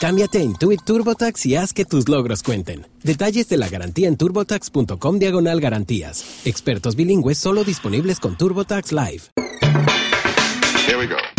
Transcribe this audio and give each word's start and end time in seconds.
Cámbiate 0.00 0.38
a 0.38 0.40
Intuit 0.40 0.82
TurboTax 0.82 1.44
y 1.44 1.56
haz 1.56 1.74
que 1.74 1.84
tus 1.84 2.08
logros 2.08 2.42
cuenten. 2.42 2.86
Detalles 3.04 3.50
de 3.50 3.58
la 3.58 3.68
garantía 3.68 4.08
en 4.08 4.16
turbotax.com 4.16 5.18
diagonal 5.18 5.60
garantías. 5.60 6.40
Expertos 6.46 6.96
bilingües 6.96 7.36
solo 7.36 7.64
disponibles 7.64 8.18
con 8.18 8.34
TurboTax 8.34 8.92
Live. 8.92 9.24
Here 10.86 10.96
we 10.96 11.06
go. 11.06 11.29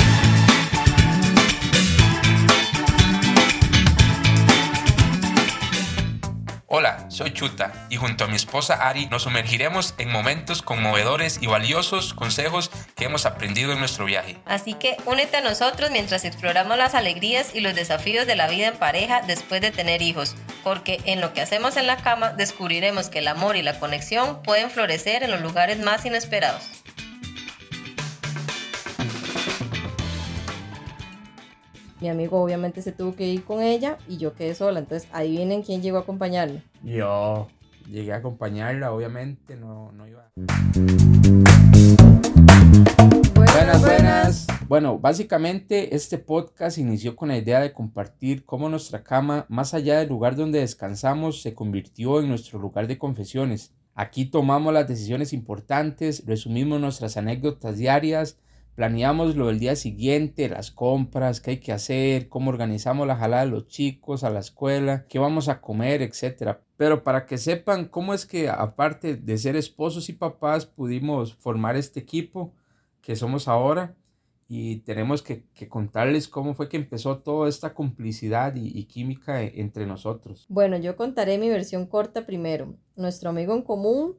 Hola, 6.82 7.06
soy 7.10 7.32
Chuta 7.32 7.72
y 7.92 7.98
junto 7.98 8.24
a 8.24 8.28
mi 8.28 8.36
esposa 8.36 8.74
Ari 8.90 9.06
nos 9.06 9.22
sumergiremos 9.22 9.94
en 10.00 10.12
momentos 10.12 10.64
conmovedores 10.64 11.38
y 11.40 11.46
valiosos 11.46 12.16
consejos 12.16 12.72
que 12.96 13.06
hemos 13.06 13.28
aprendido 13.28 13.72
en 13.72 13.78
nuestro 13.78 14.06
viaje. 14.06 14.40
Así 14.48 14.74
que 14.74 14.98
únete 15.06 15.38
a 15.38 15.42
nosotros 15.42 15.92
mientras 15.92 16.26
exploramos 16.26 16.80
las 16.80 16.96
alegrías 16.96 17.54
y 17.54 17.60
los 17.60 17.76
desafíos 17.76 18.26
de 18.26 18.36
la 18.36 18.48
vida 18.48 18.66
en 18.66 18.78
pareja 18.78 19.22
después 19.22 19.62
de 19.62 19.70
tener 19.70 20.02
hijos, 20.02 20.36
porque 20.64 21.00
en 21.06 21.22
lo 21.22 21.34
que 21.34 21.42
hacemos 21.42 21.78
en 21.78 21.86
la 21.86 21.98
cama 21.98 22.32
descubriremos 22.32 23.10
que 23.10 23.20
el 23.20 23.28
amor 23.28 23.58
y 23.58 23.62
la 23.62 23.80
conexión 23.80 24.42
pueden 24.42 24.72
florecer 24.72 25.22
en 25.22 25.30
los 25.30 25.42
lugares 25.42 25.78
más 25.78 26.04
inesperados. 26.08 26.64
Mi 32.02 32.10
amigo 32.10 32.42
obviamente 32.42 32.82
se 32.82 32.92
tuvo 32.92 33.16
que 33.16 33.28
ir 33.28 33.44
con 33.44 33.62
ella 33.62 34.00
y 34.10 34.18
yo 34.18 34.34
quedé 34.34 34.56
sola. 34.56 34.80
Entonces, 34.80 35.08
adivinen 35.14 35.62
quién 35.62 35.84
llegó 35.84 36.00
a 36.00 36.02
acompañarme. 36.02 36.64
Yo 36.84 37.48
llegué 37.88 38.12
a 38.12 38.16
acompañarla, 38.16 38.92
obviamente, 38.92 39.56
no, 39.56 39.92
no 39.92 40.08
iba. 40.08 40.32
Buenas, 43.36 43.82
buenas. 43.82 44.48
Bueno, 44.68 44.98
básicamente 44.98 45.96
este 45.96 46.18
podcast 46.18 46.80
inició 46.80 47.16
con 47.16 47.28
la 47.28 47.38
idea 47.38 47.60
de 47.60 47.72
compartir 47.72 48.46
cómo 48.46 48.68
nuestra 48.68 49.04
cama, 49.04 49.46
más 49.48 49.76
allá 49.76 50.00
del 50.00 50.10
lugar 50.10 50.36
donde 50.36 50.58
descansamos, 50.58 51.44
se 51.44 51.54
convirtió 51.54 52.20
en 52.20 52.30
nuestro 52.30 52.58
lugar 52.58 52.88
de 52.88 52.98
confesiones. 52.98 53.76
Aquí 53.94 54.26
tomamos 54.26 54.74
las 54.74 54.88
decisiones 54.88 55.34
importantes, 55.34 56.26
resumimos 56.26 56.82
nuestras 56.82 57.16
anécdotas 57.16 57.78
diarias, 57.78 58.40
planeamos 58.76 59.36
lo 59.36 59.48
del 59.48 59.60
día 59.60 59.76
siguiente, 59.76 60.50
las 60.50 60.72
compras, 60.72 61.42
qué 61.42 61.52
hay 61.52 61.60
que 61.60 61.72
hacer, 61.72 62.30
cómo 62.30 62.50
organizamos 62.50 63.08
la 63.08 63.18
jalada 63.18 63.46
de 63.46 63.52
los 63.52 63.68
chicos 63.68 64.24
a 64.24 64.30
la 64.30 64.40
escuela, 64.40 65.06
qué 65.08 65.20
vamos 65.20 65.50
a 65.50 65.62
comer, 65.62 66.02
etc. 66.02 66.58
Pero 66.78 67.04
para 67.04 67.26
que 67.26 67.38
sepan 67.38 67.86
cómo 67.86 68.14
es 68.14 68.26
que 68.26 68.50
aparte 68.50 69.16
de 69.16 69.38
ser 69.38 69.56
esposos 69.56 70.10
y 70.10 70.14
papás 70.14 70.66
pudimos 70.66 71.36
formar 71.36 71.76
este 71.76 72.00
equipo 72.00 72.54
que 73.02 73.16
somos 73.16 73.48
ahora 73.48 73.96
y 74.54 74.78
tenemos 74.82 75.22
que, 75.22 75.46
contarles 75.70 76.28
cómo 76.28 76.54
fue 76.56 76.68
que 76.68 76.76
empezó 76.76 77.20
toda 77.20 77.48
esta 77.48 77.74
complicidad 77.74 78.54
y, 78.56 78.78
y, 78.78 78.84
química 78.84 79.42
e, 79.42 79.62
entre 79.62 79.86
nosotros. 79.86 80.46
Bueno, 80.50 80.78
yo 80.78 80.98
contaré 80.98 81.38
mi 81.38 81.50
versión 81.50 81.86
corta 81.86 82.26
primero. 82.26 82.76
Nuestro 82.98 83.30
amigo 83.30 83.54
en 83.56 83.62
común 83.62 84.18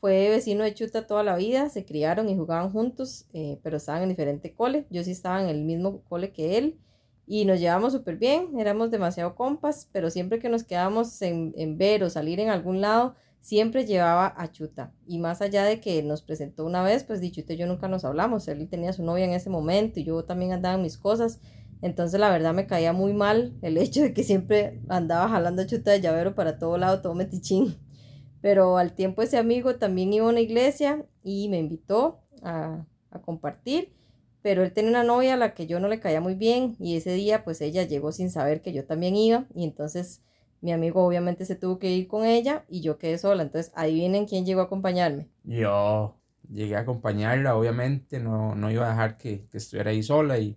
fue 0.00 0.30
vecino 0.30 0.64
de 0.64 0.72
Chuta 0.74 1.06
toda 1.06 1.22
la 1.22 1.36
vida, 1.36 1.68
se 1.68 1.84
criaron 1.84 2.28
y 2.28 2.36
jugaban 2.36 2.72
juntos, 2.72 3.26
eh, 3.34 3.58
pero 3.62 3.76
estaban 3.76 4.02
en 4.02 4.08
diferente 4.08 4.54
cole. 4.54 4.86
Yo 4.90 5.04
sí 5.04 5.10
estaba 5.10 5.42
en 5.42 5.48
el 5.50 5.62
mismo 5.62 6.02
cole 6.08 6.32
que 6.32 6.56
él 6.56 6.78
y 7.26 7.44
nos 7.44 7.60
llevamos 7.60 7.92
súper 7.92 8.16
bien, 8.16 8.58
éramos 8.58 8.90
demasiado 8.90 9.34
compas, 9.34 9.88
pero 9.92 10.10
siempre 10.10 10.38
que 10.38 10.48
nos 10.48 10.64
quedábamos 10.64 11.20
en, 11.22 11.52
en, 11.56 11.76
ver 11.76 12.02
o 12.02 12.10
salir 12.10 12.40
en 12.40 12.48
algún 12.48 12.80
lado, 12.80 13.14
siempre 13.40 13.84
llevaba 13.84 14.34
a 14.36 14.50
Chuta. 14.50 14.92
Y 15.06 15.18
más 15.18 15.42
allá 15.42 15.64
de 15.64 15.80
que 15.80 16.02
nos 16.02 16.22
presentó 16.22 16.64
una 16.64 16.82
vez, 16.82 17.04
pues 17.04 17.20
de 17.20 17.30
Chuta 17.30 17.52
y 17.52 17.58
yo 17.58 17.66
nunca 17.66 17.86
nos 17.86 18.04
hablamos. 18.04 18.48
Él 18.48 18.66
tenía 18.68 18.92
su 18.94 19.04
novia 19.04 19.26
en 19.26 19.32
ese 19.32 19.50
momento 19.50 20.00
y 20.00 20.04
yo 20.04 20.24
también 20.24 20.52
andaba 20.52 20.76
en 20.76 20.82
mis 20.82 20.96
cosas. 20.98 21.40
Entonces 21.82 22.18
la 22.18 22.30
verdad 22.30 22.54
me 22.54 22.66
caía 22.66 22.92
muy 22.92 23.12
mal 23.12 23.54
el 23.62 23.76
hecho 23.78 24.00
de 24.02 24.14
que 24.14 24.24
siempre 24.24 24.80
andaba 24.88 25.28
jalando 25.28 25.62
a 25.62 25.66
Chuta 25.66 25.90
de 25.90 26.00
llavero 26.00 26.34
para 26.34 26.58
todo 26.58 26.78
lado, 26.78 27.02
todo 27.02 27.14
metichín. 27.14 27.76
Pero 28.40 28.78
al 28.78 28.94
tiempo 28.94 29.22
ese 29.22 29.38
amigo 29.38 29.76
también 29.76 30.12
iba 30.12 30.26
a 30.26 30.30
una 30.30 30.40
iglesia 30.40 31.04
y 31.22 31.48
me 31.48 31.58
invitó 31.58 32.20
a, 32.42 32.86
compartir. 33.24 33.92
Pero 34.42 34.62
él 34.62 34.72
tenía 34.72 34.90
una 34.90 35.04
novia 35.04 35.34
a 35.34 35.36
la 35.36 35.52
que 35.52 35.66
yo 35.66 35.80
no 35.80 35.88
le 35.88 36.00
caía 36.00 36.20
muy 36.20 36.34
bien 36.34 36.76
y 36.78 36.96
ese 36.96 37.12
día 37.12 37.44
pues 37.44 37.60
ella 37.60 37.82
llegó 37.82 38.12
sin 38.12 38.30
saber 38.30 38.62
que 38.62 38.72
yo 38.72 38.86
también 38.86 39.14
iba 39.14 39.46
y 39.54 39.64
entonces 39.64 40.22
mi 40.62 40.72
amigo 40.72 41.04
obviamente 41.04 41.44
se 41.44 41.56
tuvo 41.56 41.78
que 41.78 41.90
ir 41.90 42.08
con 42.08 42.24
ella 42.24 42.64
y 42.68 42.80
yo 42.80 42.96
quedé 42.96 43.18
sola. 43.18 43.42
Entonces 43.42 43.72
adivinen 43.74 44.26
quién 44.26 44.46
llegó 44.46 44.62
a 44.62 44.64
acompañarme. 44.64 45.28
Yo 45.44 46.16
llegué 46.50 46.76
a 46.76 46.80
acompañarla, 46.80 47.56
obviamente 47.56 48.20
no, 48.20 48.54
no 48.54 48.70
iba 48.70 48.86
a 48.86 48.90
dejar 48.90 49.18
que, 49.18 49.46
que 49.48 49.58
estuviera 49.58 49.90
ahí 49.90 50.02
sola 50.02 50.38
y, 50.38 50.56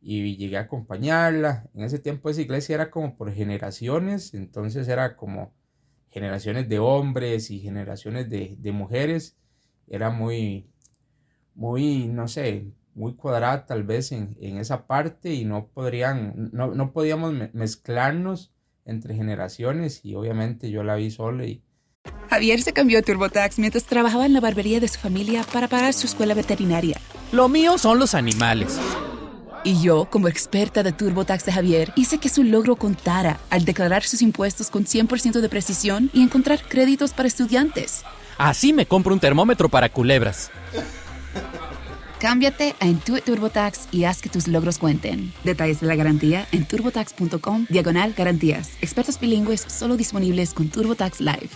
y 0.00 0.36
llegué 0.36 0.56
a 0.56 0.62
acompañarla. 0.62 1.68
En 1.74 1.84
ese 1.84 1.98
tiempo 1.98 2.30
esa 2.30 2.40
iglesia 2.40 2.74
era 2.74 2.90
como 2.90 3.16
por 3.16 3.32
generaciones, 3.32 4.34
entonces 4.34 4.88
era 4.88 5.16
como 5.16 5.52
generaciones 6.16 6.66
de 6.70 6.78
hombres 6.78 7.50
y 7.50 7.60
generaciones 7.60 8.30
de, 8.30 8.56
de 8.58 8.72
mujeres, 8.72 9.36
era 9.86 10.08
muy, 10.08 10.66
muy, 11.54 12.06
no 12.06 12.26
sé, 12.26 12.72
muy 12.94 13.16
cuadrada 13.16 13.66
tal 13.66 13.82
vez 13.82 14.12
en, 14.12 14.34
en 14.40 14.56
esa 14.56 14.86
parte 14.86 15.34
y 15.34 15.44
no 15.44 15.66
podrían, 15.66 16.48
no, 16.54 16.74
no, 16.74 16.94
podíamos 16.94 17.34
mezclarnos 17.52 18.50
entre 18.86 19.14
generaciones 19.14 20.06
y 20.06 20.14
obviamente 20.14 20.70
yo 20.70 20.82
la 20.82 20.94
vi 20.94 21.10
sola 21.10 21.44
y... 21.44 21.62
Javier 22.30 22.62
se 22.62 22.72
cambió 22.72 22.98
a 22.98 23.02
TurboTax 23.02 23.58
mientras 23.58 23.84
trabajaba 23.84 24.24
en 24.24 24.32
la 24.32 24.40
barbería 24.40 24.80
de 24.80 24.88
su 24.88 24.98
familia 24.98 25.44
para 25.52 25.68
pagar 25.68 25.92
su 25.92 26.06
escuela 26.06 26.32
veterinaria. 26.32 26.98
Lo 27.30 27.50
mío 27.50 27.76
son 27.76 27.98
los 27.98 28.14
animales. 28.14 28.80
Y 29.66 29.82
yo, 29.82 30.04
como 30.08 30.28
experta 30.28 30.84
de 30.84 30.92
TurboTax 30.92 31.44
de 31.44 31.50
Javier, 31.50 31.92
hice 31.96 32.18
que 32.18 32.28
su 32.28 32.44
logro 32.44 32.76
contara 32.76 33.40
al 33.50 33.64
declarar 33.64 34.04
sus 34.04 34.22
impuestos 34.22 34.70
con 34.70 34.84
100% 34.84 35.40
de 35.40 35.48
precisión 35.48 36.08
y 36.12 36.22
encontrar 36.22 36.60
créditos 36.68 37.12
para 37.12 37.26
estudiantes. 37.26 38.04
Así 38.38 38.72
me 38.72 38.86
compro 38.86 39.12
un 39.12 39.18
termómetro 39.18 39.68
para 39.68 39.88
culebras. 39.88 40.52
Cámbiate 42.20 42.76
a 42.78 42.86
Intuit 42.86 43.24
TurboTax 43.24 43.88
y 43.90 44.04
haz 44.04 44.22
que 44.22 44.28
tus 44.28 44.46
logros 44.46 44.78
cuenten. 44.78 45.32
Detalles 45.42 45.80
de 45.80 45.88
la 45.88 45.96
garantía 45.96 46.46
en 46.52 46.64
turbotax.com 46.64 47.66
diagonal 47.68 48.14
garantías. 48.16 48.76
Expertos 48.80 49.18
bilingües 49.18 49.62
solo 49.62 49.96
disponibles 49.96 50.54
con 50.54 50.68
TurboTax 50.68 51.20
Live. 51.20 51.50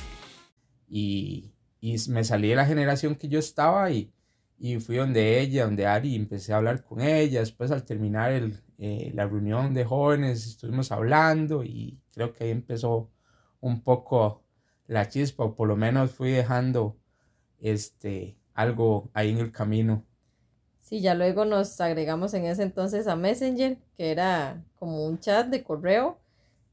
Y, 0.89 1.53
y 1.81 1.97
me 2.09 2.25
salí 2.25 2.49
de 2.49 2.57
la 2.57 2.67
generación 2.67 3.15
que 3.15 3.29
yo 3.29 3.39
estaba 3.39 3.89
y 3.93 4.11
y 4.63 4.79
fui 4.79 4.97
donde 4.97 5.41
ella, 5.41 5.65
donde 5.65 5.87
Ari, 5.87 6.11
y 6.11 6.17
empecé 6.17 6.53
a 6.53 6.59
hablar 6.59 6.85
con 6.85 7.01
ella. 7.01 7.41
Después 7.41 7.71
al 7.71 7.85
terminar 7.85 8.31
el, 8.33 8.61
eh, 8.77 9.11
la 9.15 9.27
reunión 9.27 9.73
de 9.73 9.87
jóvenes 9.87 10.47
estuvimos 10.47 10.93
hablando 10.93 11.65
y 11.65 11.99
creo 12.13 12.35
que 12.35 12.45
ahí 12.45 12.51
empezó 12.51 13.11
un 13.61 13.83
poco 13.83 14.45
la 14.87 15.09
chispa, 15.09 15.45
o 15.45 15.55
por 15.57 15.67
lo 15.67 15.77
menos 15.77 16.11
fui 16.11 16.31
dejando 16.31 16.99
este, 17.59 18.37
algo 18.53 19.11
ahí 19.15 19.31
en 19.31 19.39
el 19.39 19.51
camino. 19.51 20.05
Sí, 20.81 21.01
ya 21.01 21.15
luego 21.15 21.47
nos 21.47 21.81
agregamos 21.81 22.35
en 22.35 22.45
ese 22.45 22.63
entonces 22.63 23.07
a 23.07 23.17
Messenger, 23.17 23.79
que 23.97 24.11
era 24.11 24.63
como 24.79 25.07
un 25.07 25.19
chat 25.21 25.47
de 25.47 25.63
correo 25.63 26.19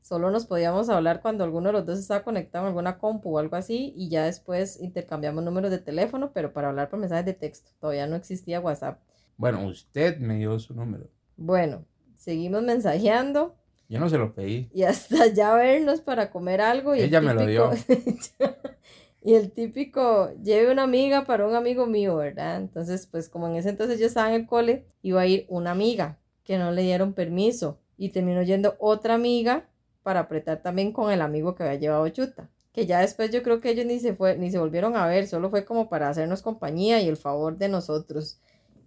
Solo 0.07 0.31
nos 0.31 0.45
podíamos 0.45 0.87
hablar 0.87 1.21
cuando 1.21 1.43
alguno 1.43 1.67
de 1.67 1.73
los 1.73 1.85
dos 1.85 1.99
estaba 1.99 2.23
conectado 2.23 2.63
en 2.63 2.69
alguna 2.69 2.97
compu 2.97 3.35
o 3.35 3.39
algo 3.39 3.57
así 3.57 3.91
y 3.93 4.07
ya 4.07 4.23
después 4.23 4.79
intercambiamos 4.79 5.43
números 5.43 5.69
de 5.69 5.79
teléfono, 5.79 6.31
pero 6.33 6.53
para 6.53 6.69
hablar 6.69 6.89
por 6.89 6.97
mensajes 6.97 7.25
de 7.25 7.33
texto. 7.33 7.71
Todavía 7.81 8.07
no 8.07 8.15
existía 8.15 8.61
WhatsApp. 8.61 9.01
Bueno, 9.35 9.67
usted 9.67 10.17
me 10.19 10.37
dio 10.37 10.57
su 10.59 10.73
número. 10.73 11.09
Bueno, 11.35 11.83
seguimos 12.15 12.63
mensajeando. 12.63 13.57
Yo 13.89 13.99
no 13.99 14.07
se 14.07 14.17
lo 14.17 14.33
pedí. 14.33 14.69
Y 14.73 14.83
hasta 14.83 15.27
ya 15.33 15.53
vernos 15.55 15.99
para 15.99 16.31
comer 16.31 16.61
algo. 16.61 16.95
Y 16.95 17.01
Ella 17.01 17.19
me 17.19 17.33
lo 17.33 17.45
dio. 17.45 17.71
Y 19.21 19.33
el 19.33 19.51
típico, 19.51 20.31
lleve 20.41 20.71
una 20.71 20.83
amiga 20.83 21.25
para 21.25 21.45
un 21.45 21.53
amigo 21.53 21.85
mío, 21.85 22.15
¿verdad? 22.15 22.55
Entonces, 22.55 23.07
pues 23.07 23.27
como 23.27 23.47
en 23.47 23.57
ese 23.57 23.67
entonces 23.67 23.99
yo 23.99 24.05
estaba 24.05 24.29
en 24.29 24.35
el 24.35 24.47
cole, 24.47 24.85
iba 25.01 25.19
a 25.19 25.27
ir 25.27 25.45
una 25.49 25.71
amiga 25.71 26.17
que 26.45 26.57
no 26.57 26.71
le 26.71 26.83
dieron 26.83 27.11
permiso 27.11 27.81
y 27.97 28.09
terminó 28.09 28.41
yendo 28.43 28.77
otra 28.79 29.15
amiga 29.15 29.67
para 30.07 30.21
apretar 30.21 30.61
también 30.61 30.93
con 30.93 31.11
el 31.11 31.19
amigo 31.19 31.53
que 31.53 31.63
había 31.63 31.77
llevado 31.77 32.07
chuta. 32.07 32.49
Que 32.71 32.85
ya 32.85 33.01
después 33.01 33.29
yo 33.29 33.43
creo 33.43 33.59
que 33.59 33.71
ellos 33.71 33.85
ni 33.85 33.99
se 33.99 34.13
fue, 34.15 34.37
ni 34.37 34.49
se 34.49 34.57
volvieron 34.57 34.95
a 34.95 35.05
ver, 35.05 35.27
solo 35.27 35.49
fue 35.49 35.65
como 35.65 35.89
para 35.89 36.07
hacernos 36.07 36.41
compañía 36.41 37.01
y 37.01 37.09
el 37.09 37.17
favor 37.17 37.57
de 37.57 37.67
nosotros. 37.67 38.39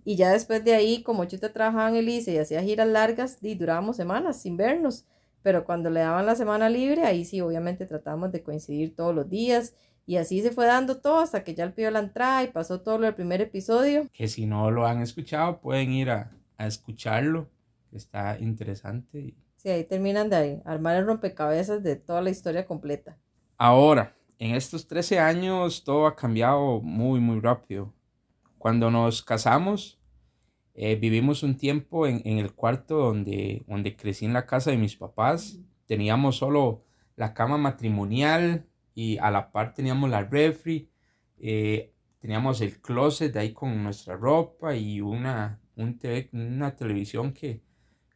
Y 0.02 0.16
ya 0.16 0.32
después 0.32 0.64
de 0.64 0.72
ahí, 0.72 1.02
como 1.02 1.26
Chuta 1.26 1.52
trabajaba 1.52 1.90
en 1.90 1.96
el 1.96 2.08
ICE 2.08 2.32
y 2.32 2.38
hacía 2.38 2.62
giras 2.62 2.88
largas, 2.88 3.36
y 3.42 3.54
durábamos 3.54 3.98
semanas 3.98 4.40
sin 4.40 4.56
vernos. 4.56 5.04
Pero 5.42 5.66
cuando 5.66 5.90
le 5.90 6.00
daban 6.00 6.24
la 6.24 6.36
semana 6.36 6.70
libre, 6.70 7.04
ahí 7.04 7.26
sí, 7.26 7.42
obviamente 7.42 7.84
tratábamos 7.84 8.32
de 8.32 8.42
coincidir 8.42 8.96
todos 8.96 9.14
los 9.14 9.28
días. 9.28 9.74
Y 10.06 10.16
así 10.16 10.40
se 10.40 10.52
fue 10.52 10.64
dando 10.64 11.02
todo 11.02 11.18
hasta 11.18 11.44
que 11.44 11.54
ya 11.54 11.64
el 11.64 11.74
pidió 11.74 11.90
la 11.90 11.98
entrada 11.98 12.42
y 12.44 12.46
pasó 12.46 12.80
todo 12.80 12.96
lo 12.96 13.04
del 13.04 13.14
primer 13.14 13.42
episodio. 13.42 14.08
Que 14.14 14.26
si 14.26 14.46
no 14.46 14.70
lo 14.70 14.86
han 14.86 15.02
escuchado, 15.02 15.60
pueden 15.60 15.92
ir 15.92 16.08
a, 16.08 16.30
a 16.56 16.66
escucharlo. 16.66 17.50
Está 17.92 18.38
interesante. 18.38 19.34
Sí, 19.60 19.68
ahí 19.68 19.84
terminan 19.84 20.30
de 20.30 20.62
armar 20.64 20.96
el 20.96 21.04
rompecabezas 21.04 21.82
de 21.82 21.94
toda 21.94 22.22
la 22.22 22.30
historia 22.30 22.64
completa. 22.64 23.18
Ahora, 23.58 24.16
en 24.38 24.54
estos 24.54 24.86
13 24.86 25.18
años 25.18 25.84
todo 25.84 26.06
ha 26.06 26.16
cambiado 26.16 26.80
muy, 26.80 27.20
muy 27.20 27.40
rápido. 27.40 27.92
Cuando 28.56 28.90
nos 28.90 29.22
casamos, 29.22 30.00
eh, 30.72 30.96
vivimos 30.96 31.42
un 31.42 31.58
tiempo 31.58 32.06
en, 32.06 32.22
en, 32.24 32.38
el 32.38 32.54
cuarto 32.54 32.96
donde, 32.96 33.62
donde 33.66 33.96
crecí 33.96 34.24
en 34.24 34.32
la 34.32 34.46
casa 34.46 34.70
de 34.70 34.78
mis 34.78 34.96
papás. 34.96 35.58
Teníamos 35.84 36.36
solo 36.36 36.86
la 37.16 37.34
cama 37.34 37.58
matrimonial 37.58 38.66
y 38.94 39.18
a 39.18 39.30
la 39.30 39.52
par 39.52 39.74
teníamos 39.74 40.08
la 40.08 40.22
refri. 40.22 40.90
Eh, 41.36 41.92
teníamos 42.18 42.62
el 42.62 42.80
closet 42.80 43.30
de 43.30 43.40
ahí 43.40 43.52
con 43.52 43.82
nuestra 43.82 44.16
ropa 44.16 44.74
y 44.74 45.02
una, 45.02 45.60
un 45.76 45.98
TV, 45.98 46.30
una 46.32 46.74
televisión 46.74 47.34
que, 47.34 47.60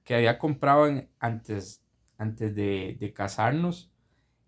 que 0.05 0.15
había 0.15 0.39
comprado 0.39 0.87
en, 0.87 1.09
antes, 1.19 1.83
antes 2.19 2.55
de, 2.55 2.97
de, 3.01 3.13
casarnos. 3.13 3.93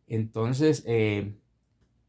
Entonces, 0.07 0.85
eh, 0.87 1.35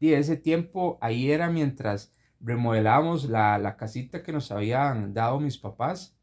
y 0.00 0.12
ese 0.12 0.36
tiempo 0.36 0.98
ahí 1.00 1.30
era 1.32 1.50
mientras 1.50 2.14
remodelábamos 2.40 3.24
la, 3.24 3.58
la, 3.58 3.76
casita 3.76 4.22
que 4.22 4.32
nos 4.32 4.52
habían 4.52 5.14
dado 5.14 5.40
mis 5.40 5.58
papás. 5.58 6.16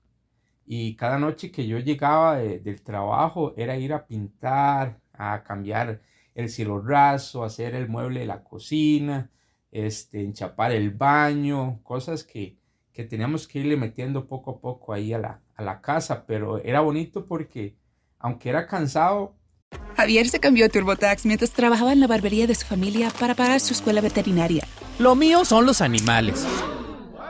Y 0.66 0.96
cada 0.96 1.20
noche 1.20 1.52
que 1.52 1.68
yo 1.68 1.80
llegaba 1.80 2.38
de, 2.38 2.60
del 2.60 2.82
trabajo 2.84 3.54
era 3.58 3.78
ir 3.78 3.94
a 3.94 4.08
pintar, 4.08 5.00
a 5.14 5.44
cambiar 5.44 6.02
el 6.36 6.50
cielo 6.50 6.82
raso, 6.82 7.44
hacer 7.44 7.76
el 7.76 7.88
mueble 7.90 8.22
de 8.22 8.26
la 8.28 8.44
cocina, 8.44 9.32
este, 9.72 10.22
enchapar 10.24 10.72
el 10.72 10.92
baño, 10.92 11.82
cosas 11.84 12.24
que, 12.24 12.58
que 12.96 13.04
teníamos 13.04 13.46
que 13.46 13.60
irle 13.60 13.76
metiendo 13.76 14.26
poco 14.26 14.52
a 14.52 14.60
poco 14.62 14.94
ahí 14.94 15.12
a 15.12 15.20
la, 15.20 15.42
a 15.56 15.64
la 15.64 15.82
casa, 15.82 16.26
pero 16.26 16.64
era 16.64 16.80
bonito 16.80 17.26
porque 17.26 17.76
aunque 18.20 18.50
era 18.50 18.66
cansado. 18.68 19.36
Javier 19.98 20.30
se 20.30 20.40
cambió 20.40 20.66
a 20.66 20.70
TurboTax 20.70 21.26
mientras 21.26 21.52
trabajaba 21.52 21.92
en 21.92 22.00
la 22.00 22.08
barbería 22.08 22.48
de 22.48 22.56
su 22.56 22.66
familia 22.66 23.12
para 23.20 23.36
pagar 23.36 23.60
su 23.60 23.74
escuela 23.74 24.00
veterinaria. 24.00 24.66
Lo 24.98 25.14
mío 25.14 25.44
son 25.44 25.66
los 25.66 25.82
animales. 25.82 26.48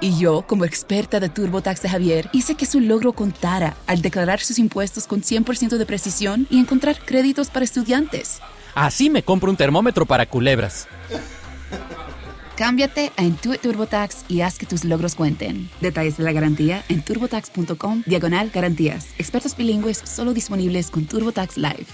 Y 0.02 0.20
yo, 0.20 0.44
como 0.44 0.66
experta 0.66 1.20
de 1.20 1.30
TurboTax 1.30 1.82
de 1.82 1.90
Javier, 1.90 2.30
hice 2.32 2.54
que 2.54 2.68
su 2.68 2.80
logro 2.80 3.14
contara 3.14 3.76
al 3.88 4.04
declarar 4.04 4.42
sus 4.42 4.60
impuestos 4.60 5.08
con 5.08 5.22
100% 5.22 5.78
de 5.78 5.86
precisión 5.88 6.46
y 6.52 6.60
encontrar 6.60 7.00
créditos 7.04 7.50
para 7.50 7.66
estudiantes. 7.66 8.40
Así 8.76 9.10
me 9.10 9.24
compro 9.24 9.50
un 9.50 9.58
termómetro 9.58 10.06
para 10.06 10.28
culebras. 10.28 10.88
Cámbiate 12.57 13.12
a 13.18 13.24
Intuit 13.24 13.60
TurboTax 13.60 14.31
y 14.31 14.40
haz 14.40 14.57
que 14.57 14.66
tus 14.66 14.86
logros 14.86 15.16
cuenten. 15.16 15.69
Detalles 15.81 16.16
de 16.16 16.24
la 16.24 16.31
garantía 16.31 16.84
en 16.88 17.04
turbotax.com 17.04 18.04
diagonal 18.06 18.50
garantías. 18.50 19.13
Expertos 19.19 19.57
bilingües 19.57 19.98
solo 19.98 20.34
disponibles 20.34 20.90
con 20.90 21.06
TurboTax 21.06 21.57
Live. 21.57 21.88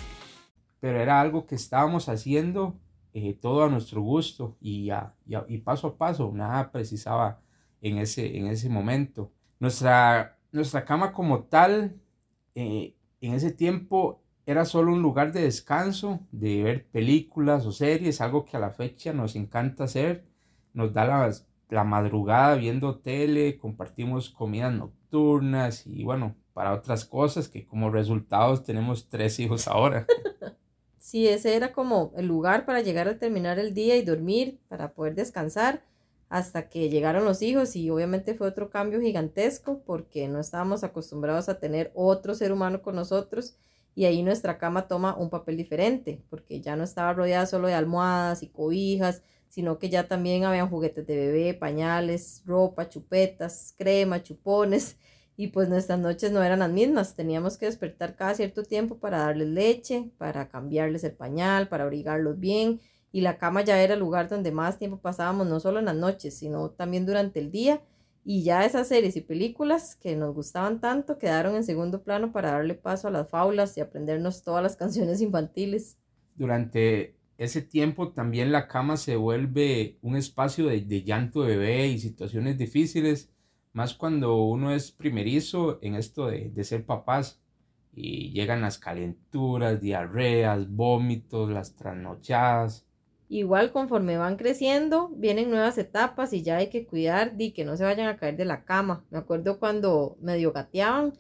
Pero 0.80 1.00
era 1.00 1.20
algo 1.20 1.48
que 1.48 1.56
estábamos 1.56 2.10
haciendo 2.10 2.80
eh, 3.12 3.34
todo 3.34 3.64
a 3.64 3.70
nuestro 3.70 4.04
gusto 4.04 4.56
y, 4.62 4.92
a, 4.92 5.16
y, 5.26 5.34
a, 5.34 5.46
y, 5.50 5.58
paso 5.58 5.88
a 5.88 5.98
paso, 5.98 6.32
nada 6.32 6.72
precisaba 6.72 7.42
en 7.82 7.98
ese, 7.98 8.38
en 8.38 8.46
ese 8.46 8.70
momento. 8.70 9.32
Nuestra, 9.60 10.38
nuestra 10.52 10.86
cama 10.86 11.12
como 11.12 11.46
tal, 11.46 11.96
eh, 12.54 12.96
en 13.20 13.34
ese 13.34 13.50
tiempo 13.50 14.22
era 14.46 14.66
solo 14.66 14.94
un 14.94 15.02
lugar 15.02 15.32
de 15.32 15.42
descanso, 15.42 16.20
de 16.32 16.62
ver 16.62 16.86
películas 16.86 17.66
o 17.66 17.72
series, 17.72 18.22
algo 18.22 18.46
que 18.46 18.58
a 18.58 18.60
la 18.60 18.70
fecha 18.70 19.12
nos 19.12 19.36
encanta 19.36 19.86
hacer 19.86 20.30
nos 20.74 20.94
da 20.94 21.06
la, 21.06 21.32
la 21.70 21.84
madrugada 21.84 22.56
viendo 22.56 23.00
tele, 23.00 23.58
compartimos 23.58 24.30
comidas 24.30 24.74
nocturnas 24.74 25.86
y 25.88 26.04
bueno, 26.04 26.36
para 26.54 26.74
otras 26.74 27.06
cosas 27.06 27.48
que 27.48 27.66
como 27.66 27.90
resultados 27.90 28.64
tenemos 28.64 29.08
tres 29.10 29.40
hijos 29.40 29.68
ahora. 29.68 30.06
Sí, 31.00 31.28
ese 31.28 31.56
era 31.56 31.74
como 31.74 32.14
el 32.16 32.28
lugar 32.28 32.64
para 32.66 32.82
llegar 32.82 33.08
a 33.08 33.18
terminar 33.18 33.58
el 33.58 33.74
día 33.74 33.98
y 33.98 34.04
dormir, 34.04 34.60
para 34.68 34.94
poder 34.94 35.16
descansar, 35.16 35.84
hasta 36.30 36.70
que 36.70 36.90
llegaron 36.90 37.26
los 37.26 37.42
hijos 37.42 37.76
y 37.76 37.90
obviamente 37.90 38.36
fue 38.36 38.48
otro 38.48 38.70
cambio 38.70 39.02
gigantesco 39.02 39.82
porque 39.84 40.28
no 40.28 40.40
estábamos 40.40 40.84
acostumbrados 40.84 41.50
a 41.50 41.60
tener 41.60 41.92
otro 41.96 42.36
ser 42.36 42.54
humano 42.54 42.82
con 42.84 42.96
nosotros 42.96 43.58
y 43.96 44.06
ahí 44.06 44.24
nuestra 44.24 44.58
cama 44.58 44.88
toma 44.88 45.18
un 45.18 45.30
papel 45.30 45.58
diferente 45.58 46.24
porque 46.30 46.62
ya 46.62 46.76
no 46.76 46.84
estaba 46.84 47.14
rodeada 47.14 47.48
solo 47.48 47.68
de 47.68 47.74
almohadas 47.74 48.44
y 48.44 48.48
cobijas, 48.48 49.24
sino 49.52 49.80
que 49.80 49.90
ya 49.90 50.08
también 50.08 50.46
habían 50.46 50.70
juguetes 50.70 51.06
de 51.06 51.14
bebé, 51.18 51.54
pañales, 51.54 52.42
ropa, 52.46 52.88
chupetas, 52.88 53.76
crema, 53.78 54.24
chupones, 54.24 54.96
y 55.36 55.48
pues 55.48 55.68
nuestras 55.68 56.00
noches 56.00 56.32
no 56.32 56.42
eran 56.42 56.60
las 56.60 56.72
mismas, 56.72 57.16
teníamos 57.18 57.58
que 57.58 57.66
despertar 57.66 58.16
cada 58.16 58.34
cierto 58.34 58.64
tiempo 58.64 58.98
para 59.00 59.18
darles 59.20 59.50
leche, 59.50 60.10
para 60.18 60.48
cambiarles 60.48 61.04
el 61.04 61.12
pañal, 61.12 61.68
para 61.68 61.84
abrigarlos 61.84 62.40
bien, 62.40 62.80
y 63.12 63.20
la 63.20 63.38
cama 63.38 63.62
ya 63.62 63.82
era 63.84 63.96
el 63.96 64.00
lugar 64.00 64.30
donde 64.30 64.54
más 64.54 64.80
tiempo 64.80 65.00
pasábamos, 65.00 65.46
no 65.48 65.60
solo 65.60 65.80
en 65.80 65.86
las 65.86 65.98
noches, 65.98 66.38
sino 66.38 66.70
también 66.70 67.06
durante 67.06 67.42
el 67.42 67.52
día, 67.52 67.82
y 68.24 68.44
ya 68.44 68.66
esas 68.66 68.88
series 68.88 69.18
y 69.18 69.22
películas 69.22 69.98
que 69.98 70.16
nos 70.16 70.34
gustaban 70.34 70.80
tanto 70.80 71.18
quedaron 71.18 71.56
en 71.56 71.66
segundo 71.66 72.04
plano 72.04 72.32
para 72.32 72.52
darle 72.52 72.76
paso 72.76 73.10
a 73.10 73.12
las 73.12 73.30
faulas 73.30 73.76
y 73.76 73.82
aprendernos 73.82 74.44
todas 74.44 74.64
las 74.64 74.76
canciones 74.78 75.20
infantiles. 75.20 75.98
Durante 76.36 77.18
ese 77.44 77.64
tiempo 77.64 78.12
también 78.12 78.52
la 78.52 78.68
cama 78.68 78.98
se 78.98 79.16
vuelve 79.16 79.98
un 80.04 80.16
espacio 80.16 80.68
de, 80.68 81.04
llanto 81.04 81.42
de 81.42 81.58
bebé 81.58 81.88
y 81.88 81.98
situaciones 81.98 82.56
difíciles, 82.60 83.32
más 83.74 83.96
cuando 83.96 84.44
uno 84.44 84.72
es 84.76 84.92
primerizo 84.92 85.80
en 85.82 85.96
esto 85.96 86.28
de, 86.28 86.52
de 86.52 86.64
ser 86.64 86.86
papás 86.86 87.42
y 87.96 88.32
llegan 88.32 88.62
las 88.62 88.78
calenturas, 88.78 89.82
diarreas, 89.82 90.70
vómitos, 90.70 91.50
las 91.50 91.76
trasnochadas. 91.76 92.86
Igual 93.28 93.72
conforme 93.72 94.18
van 94.18 94.36
creciendo, 94.36 95.10
vienen 95.16 95.50
nuevas 95.50 95.80
etapas 95.80 96.34
y 96.34 96.44
ya 96.44 96.58
hay 96.58 96.70
que 96.70 96.86
cuidar 96.86 97.38
de 97.38 97.54
que 97.54 97.66
no 97.66 97.76
se 97.76 97.86
vayan 97.86 98.08
a 98.08 98.18
caer 98.18 98.38
de 98.38 98.46
la 98.46 98.66
cama. 98.66 99.04
Me 99.10 99.18
acuerdo 99.18 99.58
cuando 99.58 100.16
medio 100.22 100.52
gateaban, 100.52 101.14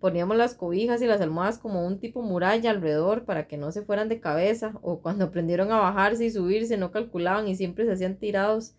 poníamos 0.00 0.36
las 0.36 0.54
cobijas 0.54 1.02
y 1.02 1.06
las 1.06 1.20
almohadas 1.20 1.58
como 1.58 1.86
un 1.86 1.98
tipo 1.98 2.22
muralla 2.22 2.70
alrededor 2.70 3.24
para 3.24 3.46
que 3.46 3.56
no 3.56 3.72
se 3.72 3.82
fueran 3.82 4.08
de 4.08 4.20
cabeza 4.20 4.78
o 4.82 5.00
cuando 5.00 5.24
aprendieron 5.26 5.72
a 5.72 5.80
bajarse 5.80 6.24
y 6.24 6.30
subirse 6.30 6.76
no 6.76 6.90
calculaban 6.90 7.48
y 7.48 7.56
siempre 7.56 7.84
se 7.86 7.92
hacían 7.92 8.16
tirados, 8.16 8.74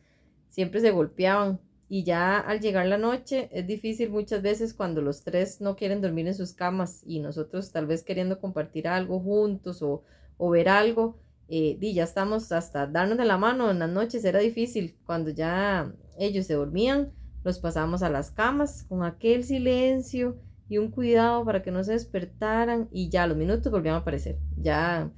siempre 0.50 0.80
se 0.82 0.92
golpeaban. 0.92 1.60
Y 1.90 2.04
ya 2.04 2.38
al 2.38 2.60
llegar 2.60 2.86
la 2.88 2.98
noche 2.98 3.50
es 3.54 3.66
difícil 3.66 4.10
muchas 4.10 4.42
veces 4.42 4.74
cuando 4.74 5.02
los 5.02 5.24
tres 5.24 5.62
no 5.62 5.78
quieren 5.78 6.02
dormir 6.02 6.28
en 6.28 6.36
sus 6.36 6.54
camas 6.54 7.02
y 7.06 7.20
nosotros 7.20 7.72
tal 7.72 7.86
vez 7.88 8.04
queriendo 8.04 8.40
compartir 8.42 8.90
algo 8.90 9.22
juntos 9.22 9.82
o, 9.82 10.04
o 10.38 10.50
ver 10.50 10.68
algo 10.68 11.18
eh, 11.48 11.78
y 11.80 11.94
ya 11.94 12.04
estamos 12.04 12.52
hasta 12.52 12.88
darnos 12.88 13.18
de 13.18 13.24
la 13.24 13.38
mano 13.38 13.72
en 13.72 13.80
las 13.80 13.90
noches 13.90 14.26
era 14.26 14.40
difícil. 14.40 14.98
Cuando 15.06 15.30
ya 15.30 15.94
ellos 16.18 16.46
se 16.46 16.56
dormían 16.56 17.14
los 17.48 17.60
pasamos 17.60 18.04
a 18.04 18.10
las 18.10 18.32
camas 18.32 18.84
con 18.84 19.06
aquel 19.06 19.46
silencio 19.46 20.38
y 20.70 20.78
un 20.78 20.92
cuidado 20.92 21.46
para 21.46 21.64
que 21.64 21.72
no 21.72 21.84
se 21.84 21.94
despertaran 21.94 22.88
y 22.92 23.10
ya 23.10 23.28
los 23.28 23.38
minutos 23.38 23.72
volvían 23.72 23.96
a 23.96 24.00
aparecer. 24.00 24.38
Ya 24.58 25.12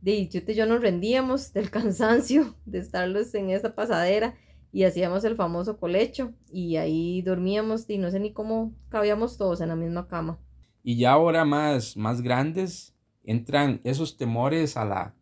de 0.00 0.28
Chute 0.28 0.52
y 0.52 0.54
yo 0.54 0.66
nos 0.66 0.80
rendíamos 0.80 1.52
del 1.54 1.70
cansancio 1.70 2.54
de 2.66 2.78
estarlos 2.78 3.34
en 3.34 3.50
esa 3.50 3.74
pasadera 3.74 4.34
y 4.72 4.84
hacíamos 4.84 5.24
el 5.24 5.36
famoso 5.36 5.78
colecho 5.78 6.32
y 6.50 6.76
ahí 6.76 7.22
dormíamos 7.22 7.88
y 7.88 7.98
no 7.98 8.10
sé 8.10 8.18
ni 8.18 8.32
cómo 8.32 8.74
cabíamos 8.88 9.38
todos 9.38 9.60
en 9.60 9.68
la 9.68 9.76
misma 9.76 10.08
cama. 10.08 10.38
Y 10.82 10.96
ya 10.96 11.12
ahora 11.12 11.44
más, 11.44 11.96
más 11.96 12.20
grandes 12.20 12.94
entran 13.22 13.80
esos 13.84 14.16
temores 14.16 14.76
a 14.76 14.84
la, 14.84 15.14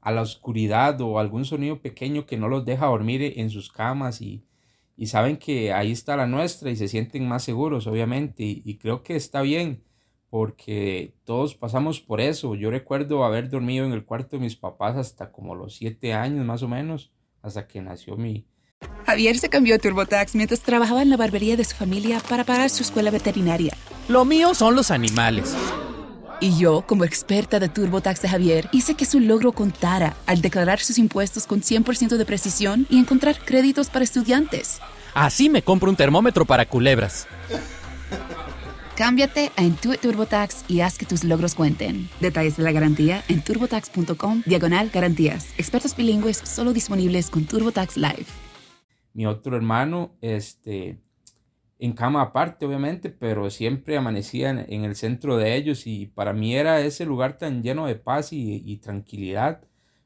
a 0.00 0.12
la 0.12 0.22
oscuridad 0.22 1.00
o 1.00 1.18
algún 1.18 1.44
sonido 1.44 1.82
pequeño 1.82 2.24
que 2.24 2.38
no 2.38 2.48
los 2.48 2.64
deja 2.64 2.86
dormir 2.86 3.34
en 3.36 3.50
sus 3.50 3.70
camas 3.70 4.22
y 4.22 4.44
y 5.00 5.06
saben 5.06 5.38
que 5.38 5.72
ahí 5.72 5.92
está 5.92 6.14
la 6.14 6.26
nuestra 6.26 6.70
y 6.70 6.76
se 6.76 6.86
sienten 6.86 7.26
más 7.26 7.42
seguros, 7.42 7.86
obviamente, 7.86 8.42
y, 8.42 8.60
y, 8.66 8.76
creo 8.76 9.02
que 9.02 9.16
está 9.16 9.40
bien, 9.40 9.82
porque 10.28 11.14
todos 11.24 11.54
pasamos 11.54 12.00
por 12.00 12.20
eso. 12.20 12.54
Yo 12.54 12.70
recuerdo 12.70 13.24
haber 13.24 13.48
dormido 13.48 13.86
en 13.86 13.92
el 13.92 14.04
cuarto 14.04 14.36
de 14.36 14.42
mis 14.42 14.56
papás 14.56 14.98
hasta 14.98 15.32
como 15.32 15.54
los 15.54 15.74
siete 15.74 16.12
años 16.12 16.44
más 16.44 16.62
o 16.62 16.68
menos, 16.68 17.12
hasta 17.40 17.66
que 17.66 17.80
nació 17.80 18.18
mi... 18.18 18.44
Javier 19.06 19.38
se 19.38 19.48
cambió 19.48 19.76
a 19.76 19.78
TurboTax 19.78 20.34
mientras 20.34 20.60
trabajaba 20.60 21.00
en 21.00 21.08
la 21.08 21.16
barbería 21.16 21.56
de 21.56 21.64
su 21.64 21.76
familia 21.76 22.20
para 22.28 22.44
pagar 22.44 22.68
su 22.68 22.82
escuela 22.82 23.10
veterinaria. 23.10 23.72
Lo 24.06 24.26
mío 24.26 24.54
son 24.54 24.76
los 24.76 24.90
animales. 24.90 25.56
Y 26.42 26.56
yo, 26.56 26.84
como 26.86 27.04
experta 27.04 27.60
de 27.60 27.68
TurboTax 27.68 28.22
de 28.22 28.28
Javier, 28.30 28.68
hice 28.72 28.94
que 28.94 29.04
su 29.04 29.20
logro 29.20 29.52
contara 29.52 30.16
al 30.26 30.40
declarar 30.40 30.80
sus 30.80 30.96
impuestos 30.96 31.46
con 31.46 31.60
100% 31.60 32.16
de 32.16 32.24
precisión 32.24 32.86
y 32.88 32.98
encontrar 32.98 33.38
créditos 33.44 33.90
para 33.90 34.04
estudiantes. 34.04 34.80
Así 35.12 35.50
me 35.50 35.62
compro 35.62 35.90
un 35.90 35.96
termómetro 35.96 36.46
para 36.46 36.64
culebras. 36.64 37.26
Cámbiate 38.96 39.50
a 39.56 39.62
Intuit 39.62 40.00
TurboTax 40.00 40.64
y 40.68 40.80
haz 40.80 40.96
que 40.96 41.06
tus 41.06 41.24
logros 41.24 41.54
cuenten. 41.54 42.08
Detalles 42.20 42.56
de 42.56 42.62
la 42.62 42.72
garantía 42.72 43.22
en 43.28 43.42
turbotax.com 43.42 44.42
diagonal 44.46 44.90
garantías. 44.90 45.52
Expertos 45.58 45.94
bilingües 45.94 46.38
solo 46.38 46.72
disponibles 46.72 47.28
con 47.28 47.44
TurboTax 47.44 47.96
Live. 47.98 48.26
Mi 49.12 49.26
otro 49.26 49.56
hermano, 49.56 50.16
este, 50.20 51.00
en 51.82 51.94
cama 51.94 52.20
aparte, 52.20 52.66
obviamente, 52.66 53.08
pero 53.08 53.48
siempre 53.48 53.96
amanecía 53.96 54.50
en, 54.50 54.84
el 54.84 54.94
centro 54.96 55.38
de 55.38 55.56
ellos 55.56 55.86
y 55.86 56.06
para 56.06 56.34
mí 56.34 56.54
era 56.54 56.82
ese 56.82 57.06
lugar 57.06 57.38
tan 57.38 57.62
lleno 57.62 57.86
de 57.86 57.94
paz 57.96 58.34
y, 58.34 58.76
tranquilidad, 58.82 59.62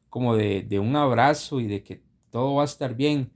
como 0.09 0.37
de, 0.37 0.78
un 0.78 0.95
abrazo 0.95 1.59
y 1.59 1.66
de 1.66 1.83
que 1.83 2.04
todo 2.31 2.54
va 2.54 2.62
a 2.62 2.66
estar 2.66 2.95
bien. 2.95 3.33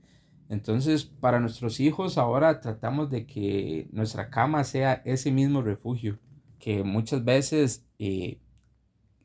Entonces, 0.47 1.03
para 1.03 1.41
nuestros 1.41 1.81
hijos 1.81 2.17
ahora 2.17 2.61
tratamos 2.61 3.09
de 3.09 3.25
que 3.27 3.89
nuestra 3.91 4.29
cama 4.29 4.63
sea 4.63 5.01
ese 5.03 5.31
mismo 5.33 5.61
refugio, 5.61 6.17
que 6.59 6.81
muchas 6.83 7.25
veces 7.25 7.85
eh, 7.99 8.39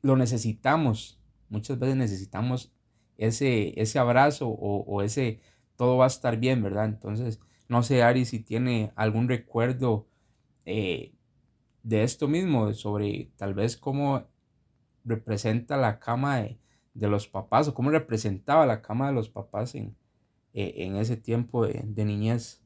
lo 0.02 0.16
necesitamos, 0.16 1.20
muchas 1.48 1.78
veces 1.78 1.94
necesitamos 1.96 2.72
ese, 3.16 3.80
ese 3.80 3.98
abrazo 4.00 4.48
o, 4.48 4.82
o 4.82 5.02
ese 5.02 5.40
todo 5.76 5.98
va 5.98 6.06
a 6.06 6.08
estar 6.08 6.36
bien, 6.36 6.64
¿verdad? 6.64 6.86
Entonces, 6.86 7.40
no 7.68 7.82
sé, 7.82 8.02
Ari, 8.02 8.24
si 8.24 8.40
tiene 8.40 8.92
algún 8.96 9.28
recuerdo 9.28 10.06
eh, 10.64 11.14
de 11.82 12.02
esto 12.02 12.28
mismo, 12.28 12.72
sobre 12.72 13.30
tal 13.36 13.54
vez 13.54 13.76
cómo 13.76 14.26
representa 15.04 15.76
la 15.76 15.98
cama 15.98 16.40
de, 16.40 16.58
los 16.94 17.28
papás 17.28 17.68
o 17.68 17.74
cómo 17.74 17.90
representaba 17.90 18.66
la 18.66 18.80
cama 18.80 19.08
de 19.08 19.14
los 19.14 19.28
papás 19.28 19.74
en, 19.74 19.96
eh, 20.54 20.74
en 20.78 20.96
ese 20.96 21.16
tiempo 21.16 21.66
de, 21.66 22.04
niñez. 22.04 22.62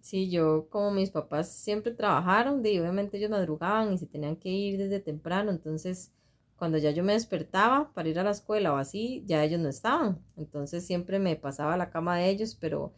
Sí, 0.00 0.30
yo 0.30 0.68
como 0.70 0.90
mis 0.90 1.10
papás 1.10 1.52
siempre 1.52 1.92
trabajaron, 1.92 2.62
de, 2.62 2.80
obviamente 2.80 3.16
ellos 3.16 3.30
madrugaban 3.30 3.92
y 3.92 3.98
se 3.98 4.06
tenían 4.06 4.36
que 4.36 4.48
ir 4.48 4.78
desde 4.78 5.00
temprano, 5.00 5.50
entonces 5.50 6.12
cuando 6.56 6.76
ya 6.78 6.90
yo 6.90 7.04
me 7.04 7.12
despertaba 7.12 7.92
para 7.94 8.08
ir 8.08 8.18
a 8.18 8.24
la 8.24 8.30
escuela 8.30 8.72
o 8.72 8.76
así, 8.76 9.22
ya 9.26 9.44
ellos 9.44 9.60
no 9.60 9.68
estaban, 9.68 10.18
entonces 10.36 10.86
siempre 10.86 11.18
me 11.18 11.36
pasaba 11.36 11.76
la 11.76 11.90
cama 11.90 12.16
de 12.16 12.28
ellos, 12.28 12.56
pero 12.60 12.92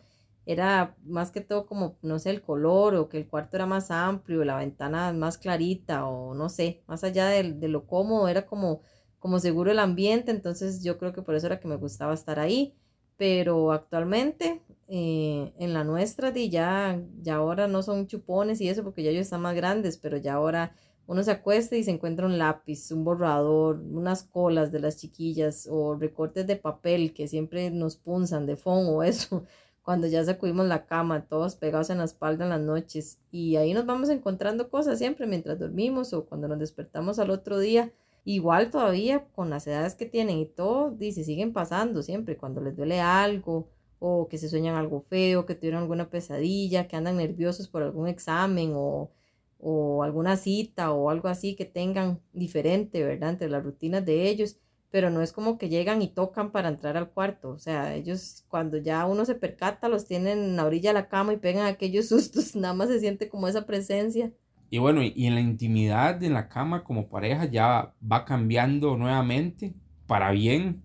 era 0.52 0.97
más 1.04 1.30
que 1.30 1.40
todo 1.40 1.66
como, 1.66 1.97
no 2.02 2.19
sé, 2.19 2.30
el 2.30 2.42
color 2.42 2.95
o 2.97 3.09
que 3.09 3.19
el 3.19 3.28
cuarto 3.28 3.57
era 3.57 3.66
más 3.66 3.90
amplio, 3.90 4.45
la 4.45 4.57
ventana 4.57 5.12
más 5.12 5.38
clarita 5.38 6.07
o 6.07 6.35
no 6.35 6.49
sé, 6.49 6.83
más 6.87 7.04
allá 7.04 7.28
de, 7.28 7.52
de, 7.52 7.69
lo 7.69 7.87
cómodo, 7.87 8.28
era 8.28 8.47
como, 8.47 8.80
como 9.19 9.38
seguro 9.38 9.71
el 9.71 9.78
ambiente, 9.78 10.30
entonces 10.30 10.83
yo 10.83 10.99
creo 10.99 11.12
que 11.12 11.23
por 11.23 11.35
eso 11.35 11.47
era 11.47 11.61
que 11.61 11.69
me 11.69 11.76
gustaba 11.76 12.14
estar 12.14 12.38
ahí, 12.40 12.75
pero 13.16 13.73
actualmente 13.73 14.62
eh, 14.88 15.52
en 15.59 15.73
la 15.73 15.85
nuestra 15.85 16.33
y 16.37 16.50
ya, 16.50 17.00
ya 17.23 17.37
ahora 17.37 17.69
no 17.69 17.83
son 17.83 18.09
chupones 18.09 18.61
y 18.61 18.69
eso 18.69 18.83
porque 18.83 19.02
ya 19.04 19.11
ellos 19.11 19.23
están 19.23 19.42
más 19.42 19.54
grandes, 19.54 19.99
pero 19.99 20.16
ya 20.16 20.35
ahora 20.35 20.75
uno 21.07 21.23
se 21.23 21.30
acuesta 21.30 21.76
y 21.76 21.85
se 21.85 21.90
encuentra 21.90 22.26
un 22.26 22.38
lápiz, 22.38 22.90
un 22.92 23.04
borrador, 23.04 23.78
unas 23.78 24.25
colas 24.25 24.73
de 24.73 24.80
las 24.80 24.97
chiquillas 24.97 25.69
o 25.71 25.95
recortes 25.95 26.47
de 26.47 26.57
papel 26.57 27.14
que 27.14 27.28
siempre 27.28 27.71
nos 27.71 27.97
punzan 27.97 28.47
de 28.47 28.57
fondo 28.57 28.92
o 28.92 29.02
eso 29.02 29.45
cuando 29.82 30.06
ya 30.06 30.25
sacudimos 30.25 30.66
la 30.66 30.87
cama, 30.87 31.26
todos 31.26 31.56
pegados 31.56 31.90
en 31.90 31.99
la 31.99 32.04
espalda 32.04 32.44
en 32.44 32.50
las 32.50 32.60
noches. 32.60 33.18
Y 33.30 33.56
ahí 33.56 33.75
nos 33.75 33.87
vamos 33.87 34.08
encontrando 34.10 34.70
cosas 34.70 34.99
siempre 34.99 35.26
mientras 35.26 35.58
dormimos 35.58 36.12
o 36.12 36.26
cuando 36.26 36.49
nos 36.49 36.58
despertamos 36.58 37.18
al 37.18 37.30
otro 37.30 37.58
día. 37.58 37.92
Igual 38.25 38.70
todavía 38.70 39.26
con 39.34 39.50
las 39.50 39.66
edades 39.66 39.94
que 39.94 40.06
tienen 40.06 40.38
y 40.38 40.46
todo, 40.46 40.94
y 41.00 41.12
se 41.12 41.25
siguen 41.25 41.52
pasando 41.52 42.02
siempre 42.02 42.37
cuando 42.37 42.60
les 42.60 42.76
duele 42.76 43.00
algo 43.00 43.68
o 43.99 44.28
que 44.28 44.38
se 44.38 44.49
sueñan 44.49 44.76
algo 44.76 45.02
feo, 45.02 45.46
que 45.46 45.54
tuvieron 45.54 45.82
alguna 45.82 46.10
pesadilla, 46.10 46.87
que 46.88 46.96
andan 46.96 47.16
nerviosos 47.16 47.68
por 47.68 47.82
algún 47.82 48.08
examen 48.08 48.72
o, 48.75 49.10
o 49.58 50.02
alguna 50.02 50.37
cita 50.37 50.92
o 50.92 51.10
algo 51.10 51.28
así 51.28 51.54
que 51.56 51.64
tengan 51.64 52.20
diferente, 52.32 53.02
¿verdad? 53.04 53.30
Entre 53.30 53.49
las 53.49 53.64
rutinas 53.64 54.04
de 54.04 54.28
ellos 54.28 54.58
pero 54.90 55.11
no 55.11 55.23
es 55.23 55.32
como 55.32 55.56
que 55.56 55.68
llegan 55.68 56.02
y 56.02 56.09
tocan 56.09 56.50
para 56.50 56.68
entrar 56.68 56.97
al 56.97 57.11
cuarto. 57.11 57.50
O 57.50 57.59
sea, 57.59 57.94
ellos 57.94 58.44
cuando 58.49 58.76
ya 58.76 59.06
uno 59.06 59.25
se 59.25 59.35
percata, 59.35 59.88
los 59.88 60.06
tienen 60.06 60.38
en 60.38 60.56
la 60.56 60.66
orilla 60.66 60.90
de 60.90 60.94
la 60.94 61.09
cama 61.09 61.32
y 61.32 61.37
pegan 61.37 61.66
aquellos 61.66 62.09
sustos, 62.09 62.56
nada 62.56 62.75
más 62.75 62.88
se 62.88 63.00
siente 63.00 63.28
como 63.28 63.49
esa 63.49 63.66
presencia. 63.66 64.32
Y 64.70 64.78
bueno, 64.78 65.02
y 65.02 65.26
en 65.26 65.35
la 65.35 65.40
intimidad 65.40 66.23
en 66.23 66.35
la 66.35 66.49
cama 66.49 66.85
como 66.85 67.09
pareja 67.09 67.44
ya 67.47 67.94
va 68.00 68.25
cambiando 68.25 68.97
nuevamente 68.97 69.75
para 70.06 70.30
bien. 70.30 70.82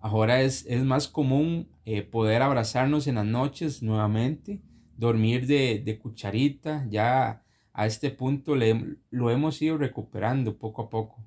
Ahora 0.00 0.42
es, 0.42 0.64
es 0.66 0.84
más 0.84 1.08
común 1.08 1.68
eh, 1.84 2.02
poder 2.02 2.42
abrazarnos 2.42 3.08
en 3.08 3.16
las 3.16 3.26
noches 3.26 3.82
nuevamente, 3.82 4.60
dormir 4.96 5.46
de, 5.46 5.82
de 5.84 5.98
cucharita, 5.98 6.86
ya 6.88 7.42
a 7.72 7.86
este 7.86 8.10
punto 8.10 8.54
lo 8.54 9.30
hemos 9.30 9.62
ido 9.62 9.78
recuperando 9.78 10.56
poco 10.56 10.82
a 10.82 10.90
poco 10.90 11.24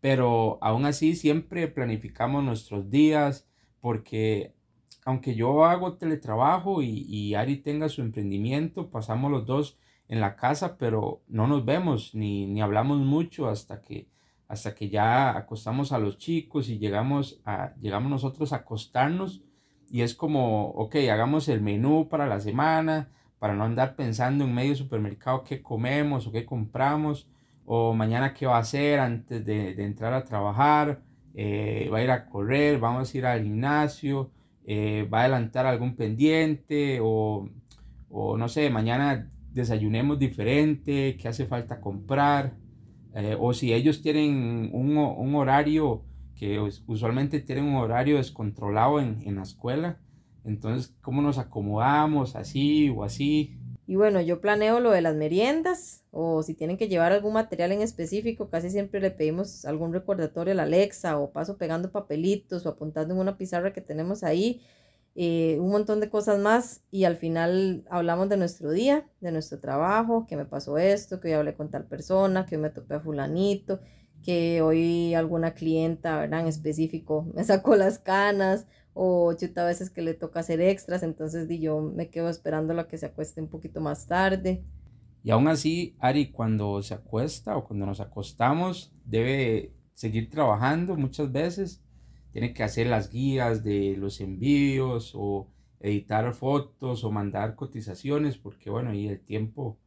pero 0.00 0.58
aún 0.62 0.86
así 0.86 1.14
siempre 1.14 1.68
planificamos 1.68 2.42
nuestros 2.42 2.90
días 2.90 3.48
porque 3.80 4.54
aunque 5.04 5.34
yo 5.34 5.64
hago 5.64 5.94
teletrabajo 5.94 6.82
y, 6.82 7.06
y, 7.08 7.34
Ari 7.34 7.56
tenga 7.56 7.88
su 7.88 8.02
emprendimiento, 8.02 8.90
pasamos 8.90 9.30
los 9.30 9.46
dos 9.46 9.78
en 10.08 10.20
la 10.20 10.36
casa, 10.36 10.76
pero 10.76 11.22
no 11.28 11.46
nos 11.46 11.64
vemos 11.64 12.14
ni, 12.14 12.46
ni 12.46 12.60
hablamos 12.60 12.98
mucho 12.98 13.48
hasta 13.48 13.80
que, 13.80 14.08
hasta 14.48 14.74
que 14.74 14.90
ya 14.90 15.36
acostamos 15.36 15.92
a 15.92 15.98
los 15.98 16.18
chicos 16.18 16.68
y 16.68 16.78
llegamos, 16.78 17.40
a, 17.44 17.74
llegamos 17.80 18.10
nosotros 18.10 18.52
a 18.52 18.56
acostarnos. 18.56 19.42
Y 19.88 20.02
es 20.02 20.14
como, 20.14 20.68
ok, 20.70 20.96
hagamos 21.10 21.48
el 21.48 21.60
menú 21.60 22.08
para 22.08 22.26
la 22.26 22.40
semana, 22.40 23.10
para 23.38 23.54
no 23.54 23.64
andar 23.64 23.96
pensando 23.96 24.44
en 24.44 24.54
medio 24.54 24.76
supermercado 24.76 25.44
qué 25.44 25.62
comemos 25.62 26.26
o 26.26 26.32
qué 26.32 26.44
compramos 26.44 27.28
o 27.72 27.94
mañana 27.94 28.34
qué 28.34 28.46
va 28.46 28.56
a 28.56 28.60
hacer 28.62 28.98
antes 28.98 29.46
de, 29.46 29.80
entrar 29.84 30.12
a 30.12 30.24
trabajar, 30.24 31.02
eh, 31.36 31.88
va 31.92 31.98
a 31.98 32.02
ir 32.02 32.10
a 32.10 32.26
correr, 32.26 32.80
vamos 32.80 33.14
a 33.14 33.16
ir 33.16 33.24
al 33.24 33.44
gimnasio, 33.44 34.32
eh, 34.66 35.08
va 35.08 35.18
a 35.18 35.20
adelantar 35.20 35.66
algún 35.66 35.94
pendiente 35.94 36.98
o, 37.00 37.48
no 38.10 38.48
sé, 38.48 38.70
mañana 38.70 39.30
desayunemos 39.54 40.18
diferente, 40.18 41.16
qué 41.16 41.28
hace 41.28 41.46
falta 41.46 41.80
comprar, 41.80 42.54
eh, 43.14 43.36
o 43.38 43.52
si 43.54 43.72
ellos 43.72 44.02
tienen 44.02 44.70
un, 44.72 45.36
horario 45.36 46.02
que 46.34 46.58
usualmente 46.88 47.38
tienen 47.38 47.66
un 47.66 47.76
horario 47.76 48.16
descontrolado 48.16 48.98
en, 48.98 49.22
en 49.24 49.36
la 49.36 49.42
escuela, 49.42 50.00
entonces 50.44 50.92
cómo 51.02 51.22
nos 51.22 51.38
acomodamos 51.38 52.34
así 52.34 52.88
o 52.88 53.04
así, 53.04 53.59
y 53.90 53.96
bueno, 53.96 54.20
yo 54.20 54.40
planeo 54.40 54.78
lo 54.78 54.92
de 54.92 55.00
las 55.00 55.16
meriendas 55.16 56.04
o 56.12 56.44
si 56.44 56.54
tienen 56.54 56.76
que 56.76 56.86
llevar 56.86 57.10
algún 57.10 57.32
material 57.32 57.72
en 57.72 57.82
específico, 57.82 58.48
casi 58.48 58.70
siempre 58.70 59.00
le 59.00 59.10
pedimos 59.10 59.64
algún 59.64 59.92
recordatorio 59.92 60.52
a 60.52 60.54
la 60.54 60.62
Alexa 60.62 61.18
o 61.18 61.32
paso 61.32 61.58
pegando 61.58 61.90
papelitos 61.90 62.64
o 62.64 62.68
apuntando 62.68 63.14
en 63.14 63.20
una 63.20 63.36
pizarra 63.36 63.72
que 63.72 63.80
tenemos 63.80 64.22
ahí, 64.22 64.62
eh, 65.16 65.56
un 65.58 65.72
montón 65.72 65.98
de 65.98 66.08
cosas 66.08 66.38
más 66.38 66.84
y 66.92 67.02
al 67.02 67.16
final 67.16 67.82
hablamos 67.90 68.28
de 68.28 68.36
nuestro 68.36 68.70
día, 68.70 69.08
de 69.20 69.32
nuestro 69.32 69.58
trabajo, 69.58 70.24
que 70.28 70.36
me 70.36 70.44
pasó 70.44 70.78
esto, 70.78 71.18
que 71.20 71.26
hoy 71.30 71.34
hablé 71.34 71.54
con 71.54 71.68
tal 71.68 71.84
persona, 71.84 72.46
que 72.46 72.54
hoy 72.54 72.62
me 72.62 72.70
topé 72.70 72.94
a 72.94 73.00
fulanito, 73.00 73.80
que 74.22 74.62
hoy 74.62 75.14
alguna 75.14 75.54
clienta. 75.54 76.22
En 76.22 76.46
específico 76.46 77.26
me 77.34 77.42
sacó 77.42 77.74
las 77.74 77.98
canas 77.98 78.66
o 79.02 79.32
chuta 79.32 79.62
a 79.62 79.66
veces 79.66 79.88
que 79.88 80.02
le 80.02 80.12
toca 80.12 80.40
hacer 80.40 80.60
extras, 80.60 81.02
entonces 81.02 81.48
di 81.48 81.58
yo 81.58 81.80
me 81.80 82.10
quedo 82.10 82.28
esperando 82.28 82.78
a 82.78 82.86
que 82.86 82.98
se 82.98 83.06
acueste 83.06 83.40
un 83.40 83.48
poquito 83.48 83.80
más 83.80 84.06
tarde. 84.06 84.62
Y 85.24 85.30
aún 85.30 85.48
así, 85.48 85.96
Ari, 86.00 86.30
cuando 86.30 86.82
se 86.82 86.92
acuesta 86.92 87.56
o 87.56 87.64
cuando 87.64 87.86
nos 87.86 88.00
acostamos, 88.00 88.92
debe 89.06 89.72
seguir 89.94 90.28
trabajando 90.28 90.96
muchas 90.96 91.32
veces. 91.32 91.82
Tiene 92.32 92.52
que 92.52 92.62
hacer 92.62 92.88
las 92.88 93.10
guías 93.10 93.64
de 93.64 93.96
los 93.96 94.20
envíos 94.20 95.12
o 95.14 95.48
editar 95.80 96.34
fotos 96.34 97.02
o 97.02 97.10
mandar 97.10 97.54
cotizaciones, 97.54 98.36
porque 98.36 98.68
bueno, 98.68 98.92
y 98.92 99.08
el 99.08 99.20
tiempo 99.20 99.78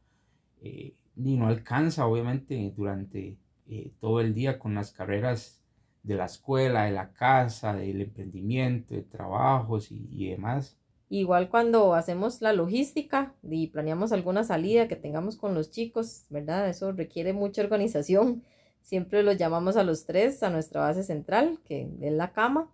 eh, 0.60 0.96
ni 1.14 1.36
no 1.36 1.46
alcanza, 1.46 2.04
obviamente, 2.08 2.74
durante 2.76 3.38
eh, 3.68 3.92
todo 4.00 4.20
el 4.20 4.34
día 4.34 4.58
con 4.58 4.74
las 4.74 4.90
carreras 4.90 5.63
de 6.04 6.14
la 6.14 6.26
escuela, 6.26 6.84
de 6.84 6.92
la 6.92 7.12
casa, 7.12 7.74
del 7.74 8.02
emprendimiento, 8.02 8.94
de 8.94 9.02
trabajos 9.02 9.88
y, 9.90 10.28
demás. 10.28 10.76
Igual 11.08 11.48
cuando 11.48 11.94
hacemos 11.94 12.40
la 12.40 12.52
logística 12.52 13.34
y 13.42 13.68
planeamos 13.68 14.12
alguna 14.12 14.44
salida 14.44 14.86
que 14.86 14.96
tengamos 14.96 15.36
con 15.36 15.54
los 15.54 15.70
chicos, 15.70 16.26
¿verdad? 16.30 16.68
Eso 16.68 16.92
requiere 16.92 17.32
mucha 17.32 17.62
organización. 17.62 18.42
Siempre 18.82 19.22
los 19.22 19.38
llamamos 19.38 19.76
a 19.76 19.82
los 19.82 20.04
tres 20.04 20.42
a 20.42 20.50
nuestra 20.50 20.82
base 20.82 21.02
central, 21.02 21.58
que 21.64 21.88
es 22.00 22.12
la 22.12 22.32
cama. 22.32 22.70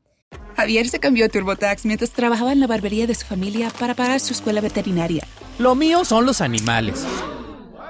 Javier 0.56 0.88
se 0.88 0.98
cambió 0.98 1.26
a 1.26 1.28
TurboTax 1.28 1.86
mientras 1.86 2.10
trabajaba 2.10 2.52
en 2.52 2.60
la 2.60 2.66
barbería 2.66 3.06
de 3.06 3.14
su 3.14 3.26
familia 3.26 3.70
para 3.78 3.94
pagar 3.94 4.20
su 4.20 4.32
escuela 4.32 4.60
veterinaria. 4.60 5.24
Lo 5.58 5.74
mío 5.74 6.04
son 6.04 6.26
los 6.26 6.40
animales. 6.40 7.06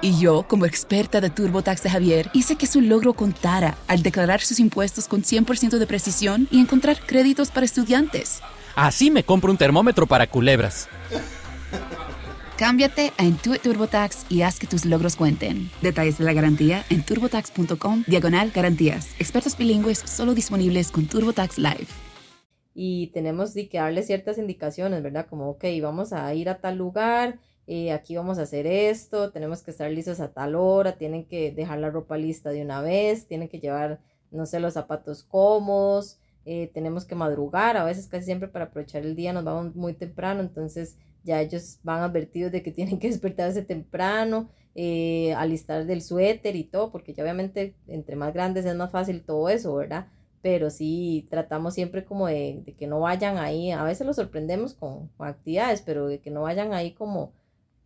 Y 0.03 0.17
yo, 0.17 0.47
como 0.47 0.65
experta 0.65 1.21
de 1.21 1.29
TurboTax 1.29 1.83
de 1.83 1.89
Javier, 1.91 2.31
hice 2.33 2.55
que 2.55 2.65
su 2.65 2.81
logro 2.81 3.13
contara 3.13 3.77
al 3.87 4.01
declarar 4.01 4.41
sus 4.41 4.59
impuestos 4.59 5.07
con 5.07 5.21
100% 5.21 5.77
de 5.77 5.85
precisión 5.85 6.47
y 6.49 6.59
encontrar 6.59 6.99
créditos 7.05 7.51
para 7.51 7.67
estudiantes. 7.67 8.41
Así 8.75 9.11
me 9.11 9.23
compro 9.23 9.51
un 9.51 9.57
termómetro 9.57 10.07
para 10.07 10.25
culebras. 10.25 10.89
Cámbiate 12.57 13.13
a 13.17 13.25
Intuit 13.25 13.61
TurboTax 13.61 14.25
y 14.29 14.41
haz 14.41 14.59
que 14.59 14.65
tus 14.65 14.85
logros 14.85 15.15
cuenten. 15.15 15.69
Detalles 15.81 16.17
de 16.17 16.25
la 16.25 16.33
garantía 16.33 16.83
en 16.89 17.03
turbotax.com 17.03 18.03
diagonal 18.07 18.51
garantías. 18.51 19.15
Expertos 19.19 19.55
bilingües 19.55 19.99
solo 19.99 20.33
disponibles 20.33 20.91
con 20.91 21.05
TurboTax 21.05 21.59
Live. 21.59 21.87
Y 22.73 23.07
tenemos 23.13 23.53
que 23.53 23.77
darle 23.77 24.01
ciertas 24.01 24.37
indicaciones, 24.37 25.03
¿verdad? 25.03 25.27
Como, 25.29 25.49
ok, 25.49 25.65
vamos 25.81 26.13
a 26.13 26.33
ir 26.33 26.49
a 26.49 26.59
tal 26.59 26.77
lugar, 26.77 27.39
eh, 27.73 27.93
aquí 27.93 28.17
vamos 28.17 28.37
a 28.37 28.41
hacer 28.41 28.67
esto, 28.67 29.31
tenemos 29.31 29.63
que 29.63 29.71
estar 29.71 29.89
listos 29.89 30.19
a 30.19 30.33
tal 30.33 30.55
hora, 30.55 30.97
tienen 30.97 31.23
que 31.23 31.53
dejar 31.53 31.79
la 31.79 31.89
ropa 31.89 32.17
lista 32.17 32.49
de 32.49 32.61
una 32.61 32.81
vez, 32.81 33.27
tienen 33.27 33.47
que 33.47 33.61
llevar, 33.61 34.01
no 34.29 34.45
sé, 34.45 34.59
los 34.59 34.73
zapatos 34.73 35.23
cómodos, 35.23 36.19
eh, 36.43 36.69
tenemos 36.73 37.05
que 37.05 37.15
madrugar, 37.15 37.77
a 37.77 37.85
veces 37.85 38.09
casi 38.09 38.25
siempre 38.25 38.49
para 38.49 38.65
aprovechar 38.65 39.03
el 39.05 39.15
día 39.15 39.31
nos 39.31 39.45
vamos 39.45 39.73
muy 39.73 39.93
temprano, 39.93 40.41
entonces 40.41 40.97
ya 41.23 41.39
ellos 41.39 41.79
van 41.83 42.01
advertidos 42.01 42.51
de 42.51 42.61
que 42.61 42.71
tienen 42.73 42.99
que 42.99 43.07
despertarse 43.07 43.61
temprano, 43.61 44.49
eh, 44.75 45.33
alistar 45.35 45.85
del 45.85 46.01
suéter 46.01 46.57
y 46.57 46.65
todo, 46.65 46.91
porque 46.91 47.13
ya 47.13 47.23
obviamente 47.23 47.75
entre 47.87 48.17
más 48.17 48.33
grandes 48.33 48.65
es 48.65 48.75
más 48.75 48.91
fácil 48.91 49.23
todo 49.23 49.47
eso, 49.47 49.73
¿verdad? 49.75 50.07
Pero 50.41 50.69
sí 50.71 51.25
tratamos 51.29 51.73
siempre 51.75 52.03
como 52.03 52.27
de, 52.27 52.75
que 52.77 52.87
no 52.87 52.99
vayan 52.99 53.37
ahí, 53.37 53.71
a 53.71 53.85
veces 53.85 54.05
los 54.05 54.17
sorprendemos 54.17 54.73
con, 54.73 55.09
actividades, 55.19 55.81
pero 55.81 56.07
de 56.07 56.19
que 56.19 56.31
no 56.31 56.41
vayan 56.41 56.73
ahí 56.73 56.91
como, 56.91 57.31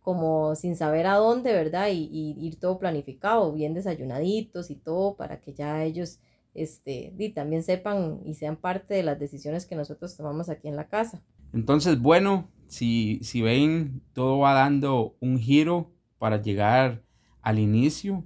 como 0.06 0.54
sin 0.54 0.76
saber 0.76 1.08
a 1.08 1.16
dónde, 1.16 1.52
¿verdad? 1.52 1.88
Y, 1.88 2.08
y, 2.12 2.36
ir 2.38 2.60
todo 2.60 2.78
planificado, 2.78 3.52
bien 3.52 3.74
desayunaditos 3.74 4.70
y 4.70 4.76
todo, 4.76 5.16
para 5.16 5.40
que 5.40 5.52
ya 5.52 5.82
ellos 5.82 6.20
este, 6.54 7.12
y 7.18 7.30
también 7.30 7.64
sepan 7.64 8.20
y 8.24 8.34
sean 8.34 8.54
parte 8.54 8.94
de 8.94 9.02
las 9.02 9.18
decisiones 9.18 9.66
que 9.66 9.74
nosotros 9.74 10.16
tomamos 10.16 10.48
aquí 10.48 10.68
en 10.68 10.76
la 10.76 10.86
casa. 10.86 11.24
Entonces, 11.52 12.00
bueno, 12.00 12.48
si, 12.68 13.18
si 13.24 13.42
ven, 13.42 14.00
todo 14.12 14.38
va 14.38 14.54
dando 14.54 15.16
un 15.18 15.40
giro 15.40 15.90
para 16.18 16.40
llegar 16.40 17.02
al 17.42 17.58
inicio, 17.58 18.24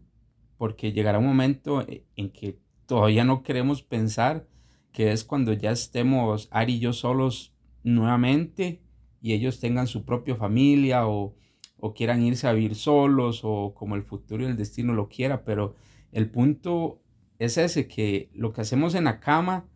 porque 0.59 0.93
llegará 0.93 1.19
un 1.19 1.29
momento 1.29 1.87
en 2.15 2.31
que 2.31 2.59
todavía 2.85 3.25
no 3.25 3.43
queremos 3.43 3.83
pensar 3.83 4.47
que 4.93 5.13
es 5.13 5.25
cuando 5.25 5.55
ya 5.55 5.71
estemos 5.71 6.47
Ari 6.51 6.75
y 6.75 6.81
yo 6.81 6.93
solos 6.93 7.55
nuevamente 7.85 8.83
y 9.23 9.33
ellos 9.33 9.61
tengan 9.61 9.87
su 9.87 10.05
propia 10.05 10.37
familia 10.37 11.09
o, 11.09 11.37
o 11.81 11.95
quieran 11.95 12.23
irse 12.23 12.47
a 12.47 12.53
vivir 12.53 12.75
solos 12.75 13.41
o 13.43 13.75
como 13.75 13.97
el 13.97 14.03
futuro 14.03 14.43
y 14.43 14.47
el 14.47 14.57
destino 14.57 14.95
lo 14.95 15.09
quiera, 15.09 15.45
pero 15.45 15.75
el 16.13 16.31
punto 16.31 17.01
es 17.39 17.57
ese, 17.57 17.89
que 17.89 18.31
lo 18.35 18.53
que 18.53 18.61
hacemos 18.61 18.95
en 18.95 19.05
la 19.05 19.21
cama 19.21 19.67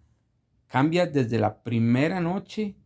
cambia 0.66 1.06
desde 1.06 1.38
la 1.38 1.62
primera 1.62 2.20
noche 2.20 2.76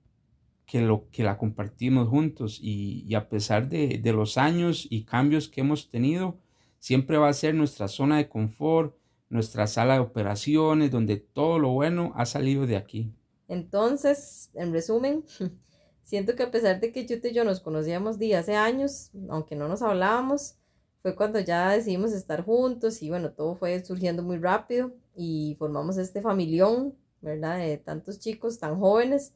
que, 0.66 0.82
lo, 0.82 1.08
que 1.10 1.24
la 1.24 1.38
compartimos 1.38 2.08
juntos 2.08 2.58
y, 2.62 3.14
a 3.14 3.28
pesar 3.28 3.68
de, 3.68 4.00
los 4.12 4.36
años 4.36 4.86
y 4.90 5.04
cambios 5.04 5.48
que 5.48 5.62
hemos 5.62 5.88
tenido, 5.88 6.38
siempre 6.78 7.16
va 7.16 7.28
a 7.28 7.32
ser 7.32 7.54
nuestra 7.54 7.88
zona 7.88 8.18
de 8.18 8.28
confort, 8.28 8.94
nuestra 9.30 9.66
sala 9.66 9.94
de 9.94 10.00
operaciones, 10.00 10.90
donde 10.90 11.16
todo 11.16 11.58
lo 11.58 11.70
bueno 11.70 12.12
ha 12.16 12.26
salido 12.26 12.66
de 12.66 12.76
aquí. 12.76 13.10
Entonces, 13.48 14.50
en 14.54 14.72
resumen, 14.72 15.24
siento 16.08 16.34
que 16.34 16.42
a 16.42 16.50
pesar 16.50 16.80
de 16.80 16.90
que 16.90 17.04
Chute 17.04 17.28
y 17.28 17.34
yo 17.34 17.44
nos 17.44 17.60
conocíamos 17.60 18.18
de 18.18 18.34
hace 18.34 18.56
años, 18.56 19.10
aunque 19.28 19.54
no 19.54 19.68
nos 19.68 19.82
hablábamos, 19.82 20.56
fue 21.02 21.14
cuando 21.14 21.38
ya 21.38 21.70
decidimos 21.70 22.12
estar 22.12 22.44
juntos 22.44 23.02
y 23.02 23.10
bueno, 23.10 23.32
todo 23.32 23.54
fue 23.54 23.84
surgiendo 23.84 24.22
muy 24.22 24.38
rápido 24.38 24.92
y 25.14 25.54
formamos 25.58 25.98
este 25.98 26.22
familión, 26.22 26.94
¿verdad? 27.20 27.58
De 27.58 27.76
tantos 27.76 28.18
chicos 28.18 28.58
tan 28.58 28.80
jóvenes 28.80 29.34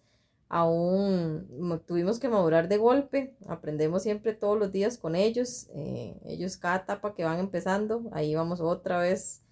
aún 0.49 1.47
tuvimos 1.87 2.19
que 2.19 2.29
madurar 2.29 2.69
de 2.69 2.79
golpe, 2.79 3.35
aprendemos 3.49 4.03
siempre 4.03 4.35
todos 4.35 4.59
los 4.59 4.73
días 4.73 4.99
con 4.99 5.15
ellos, 5.15 5.69
eh, 5.75 6.19
ellos 6.27 6.57
cada 6.57 6.77
etapa 6.77 7.15
que 7.15 7.25
van 7.25 7.39
empezando, 7.39 8.05
ahí 8.13 8.35
vamos 8.35 8.61
otra 8.61 8.99
vez 8.99 9.43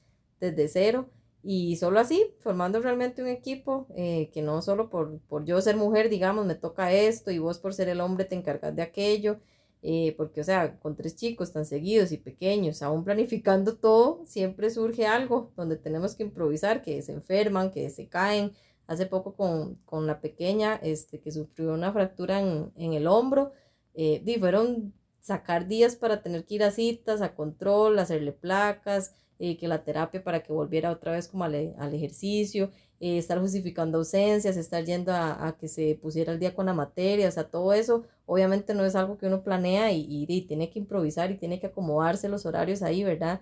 desde 0.41 0.69
cero 0.69 1.11
y 1.43 1.77
solo 1.77 2.01
así, 2.01 2.35
formando 2.41 2.81
realmente 2.81 3.23
un 3.23 3.29
equipo 3.29 3.87
eh, 3.97 4.31
que 4.33 4.43
no 4.43 4.61
solo 4.63 4.91
por, 4.91 5.21
por, 5.21 5.45
yo 5.45 5.61
ser 5.61 5.77
mujer, 5.77 6.11
digamos, 6.11 6.47
me 6.47 6.55
toca 6.55 6.93
esto 6.93 7.31
y 7.31 7.39
vos 7.39 7.59
por 7.59 7.75
ser 7.75 7.89
el 7.89 8.01
hombre 8.01 8.27
te 8.27 8.35
encargas 8.35 8.77
de 8.77 8.83
aquello, 8.83 9.39
eh, 9.83 10.15
porque 10.19 10.43
o 10.43 10.45
sea, 10.45 10.79
con 10.79 10.97
tres 10.97 11.17
chicos 11.17 11.53
tan 11.53 11.65
seguidos 11.65 12.13
y 12.13 12.19
pequeños, 12.19 12.83
aún 12.83 13.05
planificando 13.05 13.77
todo, 13.77 14.23
siempre 14.27 14.69
surge 14.71 15.07
algo 15.07 15.53
donde 15.57 15.77
tenemos 15.77 16.15
que 16.15 16.25
improvisar, 16.25 16.83
que 16.83 17.01
se 17.03 17.13
enferman, 17.13 17.71
que 17.71 17.89
se 17.91 18.09
caen, 18.09 18.53
hace 18.87 19.07
poco 19.07 19.35
con, 19.35 20.07
la 20.07 20.21
pequeña 20.21 20.75
este, 20.83 21.21
que 21.21 21.31
sufrió 21.31 21.73
una 21.73 21.93
fractura 21.93 22.41
en, 22.41 22.93
el 22.93 23.07
hombro. 23.07 23.53
Eh, 23.95 24.23
y 24.27 24.39
fueron 24.39 24.93
sacar 25.21 25.69
días 25.69 25.97
para 25.97 26.23
tener 26.23 26.45
que 26.45 26.57
ir 26.57 26.65
a 26.65 26.71
citas, 26.71 27.23
a 27.23 27.35
control, 27.35 27.99
hacerle 27.99 28.33
placas, 28.33 29.15
eh, 29.41 29.57
que 29.57 29.67
la 29.67 29.83
terapia 29.83 30.23
para 30.23 30.43
que 30.45 30.53
volviera 30.53 30.93
otra 30.93 31.13
vez 31.13 31.27
como 31.27 31.43
al, 31.43 31.55
ejercicio, 31.55 32.71
eh, 33.01 33.19
estar 33.19 33.41
justificando 33.41 33.99
ausencias, 33.99 34.57
estar 34.57 34.85
yendo 34.85 35.13
a, 35.13 35.57
que 35.59 35.67
se 35.67 35.99
pusiera 36.01 36.33
al 36.33 36.39
día 36.39 36.55
con 36.55 36.67
la 36.67 36.75
materia, 36.75 37.29
o 37.29 37.33
sea, 37.33 37.49
todo 37.51 37.73
eso 37.73 38.05
obviamente 38.27 38.75
no 38.75 38.85
es 38.85 38.95
algo 38.95 39.19
que 39.19 39.27
uno 39.27 39.43
planea 39.43 39.91
y, 39.93 40.07
y, 40.09 40.43
tiene 40.43 40.71
que 40.71 40.79
improvisar 40.79 41.33
y 41.33 41.39
tiene 41.39 41.59
que 41.59 41.67
acomodarse 41.67 42.29
los 42.29 42.47
horarios 42.47 42.83
ahí, 42.83 43.03
¿verdad? 43.03 43.41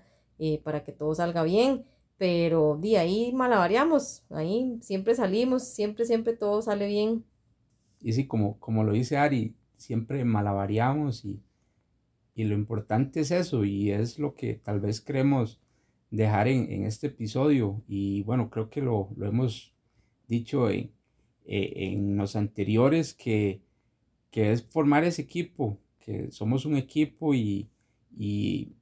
para 0.62 0.84
que 0.84 0.92
todo 0.92 1.16
salga 1.16 1.42
bien 1.42 1.84
pero 2.18 2.76
de 2.76 2.98
ahí 2.98 3.32
malavariamos, 3.32 4.24
ahí 4.30 4.76
siempre 4.82 5.14
salimos, 5.14 5.68
siempre, 5.68 6.04
siempre 6.04 6.34
todo 6.34 6.60
sale 6.60 6.88
bien. 6.88 7.24
Y 8.00 8.12
sí, 8.12 8.26
como, 8.26 8.58
como 8.58 8.82
lo 8.82 8.92
dice 8.92 9.16
Ari, 9.16 9.54
siempre 9.76 10.24
malavariamos 10.24 11.24
y, 11.24 11.40
y 12.34 12.44
lo 12.44 12.56
importante 12.56 13.20
es 13.20 13.30
eso 13.30 13.64
y 13.64 13.92
es 13.92 14.18
lo 14.18 14.34
que 14.34 14.54
tal 14.54 14.80
vez 14.80 15.00
queremos 15.00 15.60
dejar 16.10 16.48
en, 16.48 16.70
en 16.72 16.84
este 16.84 17.08
episodio. 17.08 17.82
Y 17.88 18.22
bueno, 18.22 18.50
creo 18.50 18.70
que 18.70 18.80
lo, 18.80 19.10
lo 19.16 19.26
hemos 19.26 19.72
dicho 20.26 20.70
en, 20.70 20.90
eh, 21.46 21.72
en 21.76 22.16
los 22.16 22.36
anteriores 22.36 23.14
que, 23.14 23.60
que 24.30 24.52
es 24.52 24.62
formar 24.62 25.04
ese 25.04 25.22
equipo, 25.22 25.78
que 26.00 26.30
somos 26.30 26.64
un 26.66 26.76
equipo 26.76 27.34
y, 27.34 27.68
y 28.16 28.72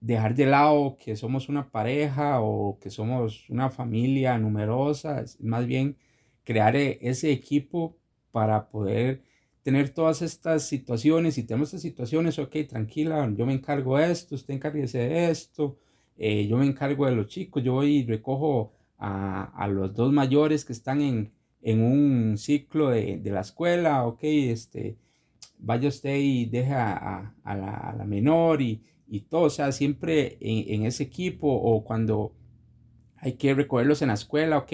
dejar 0.00 0.34
de 0.34 0.46
lado 0.46 0.96
que 0.98 1.16
somos 1.16 1.48
una 1.48 1.70
pareja 1.70 2.40
o 2.40 2.78
que 2.78 2.90
somos 2.90 3.48
una 3.48 3.70
familia 3.70 4.36
numerosa, 4.38 5.24
más 5.40 5.66
bien 5.66 5.96
crear 6.44 6.76
e, 6.76 6.98
ese 7.00 7.32
equipo 7.32 7.96
para 8.32 8.68
poder 8.68 9.22
tener 9.62 9.88
todas 9.90 10.20
estas 10.20 10.68
situaciones. 10.68 11.34
Si 11.34 11.44
tenemos 11.44 11.68
estas 11.68 11.80
situaciones, 11.82 12.38
ok, 12.38 12.54
tranquila, 12.68 13.32
yo 13.36 13.46
me 13.46 13.54
encargo 13.54 13.96
de 13.96 14.12
esto, 14.12 14.34
usted 14.34 14.54
encárguese 14.54 14.98
de 14.98 15.30
esto, 15.30 15.78
eh, 16.16 16.46
yo 16.46 16.56
me 16.56 16.66
encargo 16.66 17.06
de 17.06 17.12
los 17.12 17.28
chicos, 17.28 17.62
yo 17.62 17.74
voy 17.74 17.96
y 17.98 18.06
recojo 18.06 18.72
a, 18.98 19.68
los 19.68 19.94
dos 19.94 20.12
mayores 20.12 20.64
que 20.64 20.72
están 20.72 21.00
en, 21.02 21.32
un 21.62 22.36
ciclo 22.38 22.90
de, 22.90 23.20
la 23.24 23.40
escuela, 23.40 24.06
ok, 24.06 24.20
este, 24.22 24.96
vaya 25.58 25.88
usted 25.88 26.16
y 26.16 26.46
deja 26.46 27.34
a, 27.44 27.56
la, 27.56 27.74
a 27.74 27.96
la 27.96 28.04
menor 28.04 28.62
y, 28.62 28.82
y 29.06 29.20
todo, 29.20 29.42
o 29.42 29.50
sea, 29.50 29.72
siempre 29.72 30.38
en, 30.40 30.84
ese 30.86 31.04
equipo 31.04 31.48
o 31.48 31.84
cuando 31.84 32.32
hay 33.16 33.34
que 33.34 33.54
recogerlos 33.54 34.02
en 34.02 34.08
la 34.08 34.14
escuela, 34.14 34.58
ok, 34.58 34.72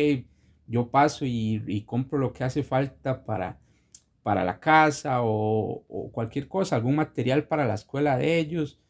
yo 0.67 0.89
paso 0.91 1.25
y, 1.27 1.83
compro 1.87 2.19
lo 2.19 2.33
que 2.33 2.45
hace 2.45 2.63
falta 2.63 3.25
para, 3.25 3.59
para 4.23 4.45
la 4.45 4.61
casa 4.61 5.19
o, 5.23 5.85
cualquier 6.13 6.49
cosa, 6.49 6.77
algún 6.77 6.97
material 6.97 7.45
para 7.45 7.67
la 7.67 7.75
escuela 7.75 8.17
de 8.17 8.39
ellos, 8.39 8.81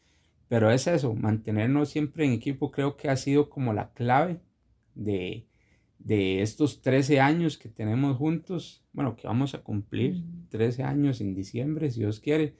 pero 0.51 0.69
es 0.69 0.85
eso, 0.85 1.15
mantenernos 1.15 1.87
siempre 1.87 2.25
en 2.25 2.33
equipo 2.33 2.71
creo 2.71 2.97
que 2.97 3.07
ha 3.07 3.15
sido 3.15 3.49
como 3.49 3.71
la 3.71 3.93
clave 3.93 4.41
de, 4.95 5.47
de 5.97 6.41
estos 6.41 6.81
13 6.81 7.21
años 7.21 7.57
que 7.57 7.69
tenemos 7.69 8.17
juntos, 8.17 8.83
bueno, 8.91 9.15
que 9.15 9.27
vamos 9.27 9.55
a 9.55 9.59
cumplir 9.59 10.25
13 10.49 10.83
años 10.83 11.21
en 11.21 11.33
diciembre, 11.33 11.89
si 11.89 12.01
Dios 12.01 12.19
quiere 12.19 12.57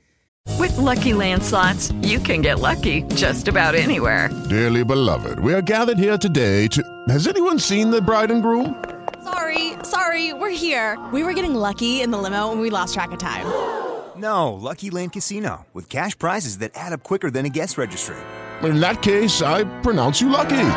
With 0.58 0.78
lucky 0.78 1.12
landslots, 1.12 1.94
you 2.02 2.20
can 2.20 2.42
get 2.42 2.60
lucky 2.60 3.04
just 3.16 3.50
about 3.50 3.76
anywhere. 3.76 4.30
Dearly 4.50 4.86
beloved, 4.86 5.40
we 5.40 5.54
are 5.54 5.62
gathered 5.62 6.00
here 6.00 6.18
today 6.18 6.68
to. 6.70 6.82
Has 7.10 7.28
anyone 7.28 7.60
seen 7.60 7.92
the 7.92 8.02
bride 8.02 8.32
and 8.32 8.42
groom? 8.42 8.82
Sorry, 9.24 9.74
sorry, 9.84 10.34
we're 10.34 10.50
here. 10.50 10.98
We 11.12 11.24
were 11.24 11.34
getting 11.34 11.54
lucky 11.54 12.02
in 12.02 12.10
the 12.10 12.18
limo 12.18 12.52
and 12.54 12.62
we 12.62 12.70
lost 12.70 12.94
track 12.94 13.12
of 13.12 13.20
time. 13.20 13.46
No, 14.22 14.54
Lucky 14.54 14.92
Land 14.92 15.14
Casino, 15.14 15.66
with 15.74 15.90
cash 15.90 16.18
prizes 16.18 16.60
that 16.60 16.72
add 16.76 16.94
up 16.94 17.02
quicker 17.02 17.32
than 17.32 17.46
a 17.48 17.50
guest 17.50 17.76
registry. 17.78 18.18
In 18.62 18.80
that 18.80 19.02
case, 19.02 19.42
I 19.42 19.64
pronounce 19.82 20.22
you 20.22 20.30
lucky. 20.30 20.68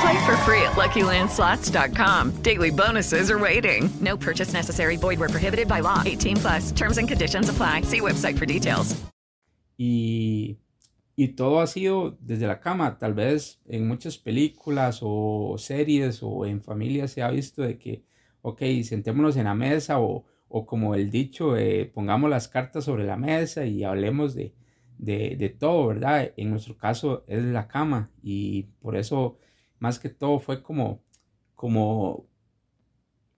Play 0.00 0.24
for 0.26 0.36
free 0.38 0.62
at 0.62 0.72
LuckyLandSlots.com. 0.72 2.42
Daily 2.42 2.70
bonuses 2.70 3.30
are 3.30 3.38
waiting. 3.38 3.88
No 4.00 4.16
purchase 4.16 4.52
necessary. 4.52 4.96
Void 4.96 5.20
were 5.20 5.28
prohibited 5.28 5.68
by 5.68 5.78
law. 5.78 6.02
18 6.04 6.36
plus. 6.38 6.72
Terms 6.72 6.98
and 6.98 7.06
conditions 7.06 7.48
apply. 7.48 7.82
See 7.82 8.00
website 8.00 8.36
for 8.36 8.46
details. 8.46 8.96
Y, 9.78 10.58
y 11.14 11.28
todo 11.36 11.60
ha 11.60 11.68
sido 11.68 12.16
desde 12.20 12.48
la 12.48 12.58
cama. 12.58 12.98
Tal 12.98 13.14
vez 13.14 13.60
en 13.68 13.86
muchas 13.86 14.18
películas 14.18 14.98
o 15.02 15.56
series 15.56 16.20
o 16.22 16.44
en 16.46 16.60
familia 16.60 17.06
se 17.06 17.22
ha 17.22 17.30
visto 17.30 17.62
de 17.62 17.78
que, 17.78 18.02
ok, 18.42 18.60
sentémonos 18.82 19.36
en 19.36 19.44
la 19.44 19.54
mesa 19.54 20.00
o, 20.00 20.24
o 20.54 20.66
como 20.66 20.94
el 20.94 21.10
dicho, 21.10 21.56
eh, 21.56 21.86
pongamos 21.86 22.28
las 22.28 22.46
cartas 22.46 22.84
sobre 22.84 23.04
la 23.04 23.16
mesa 23.16 23.64
y 23.64 23.84
hablemos 23.84 24.34
de, 24.34 24.52
de, 24.98 25.48
todo, 25.58 25.86
¿verdad? 25.86 26.34
En 26.36 26.50
nuestro 26.50 26.76
caso 26.76 27.24
es 27.26 27.42
la 27.42 27.68
cama 27.68 28.10
y 28.22 28.64
por 28.82 28.96
eso 28.96 29.38
más 29.78 29.98
que 29.98 30.10
todo 30.10 30.40
fue 30.40 30.62
como, 30.62 31.02
como 31.54 32.26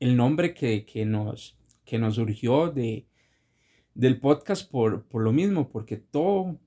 el 0.00 0.16
nombre 0.16 0.54
que, 0.54 0.84
que 0.84 1.06
nos, 1.06 1.56
que 1.84 2.00
nos 2.00 2.16
surgió 2.16 2.70
de, 2.72 3.06
del 3.94 4.18
podcast 4.18 4.68
por, 4.68 5.04
por 5.04 5.22
lo 5.22 5.32
mismo, 5.32 5.68
porque 5.68 5.96
todo 5.96 6.58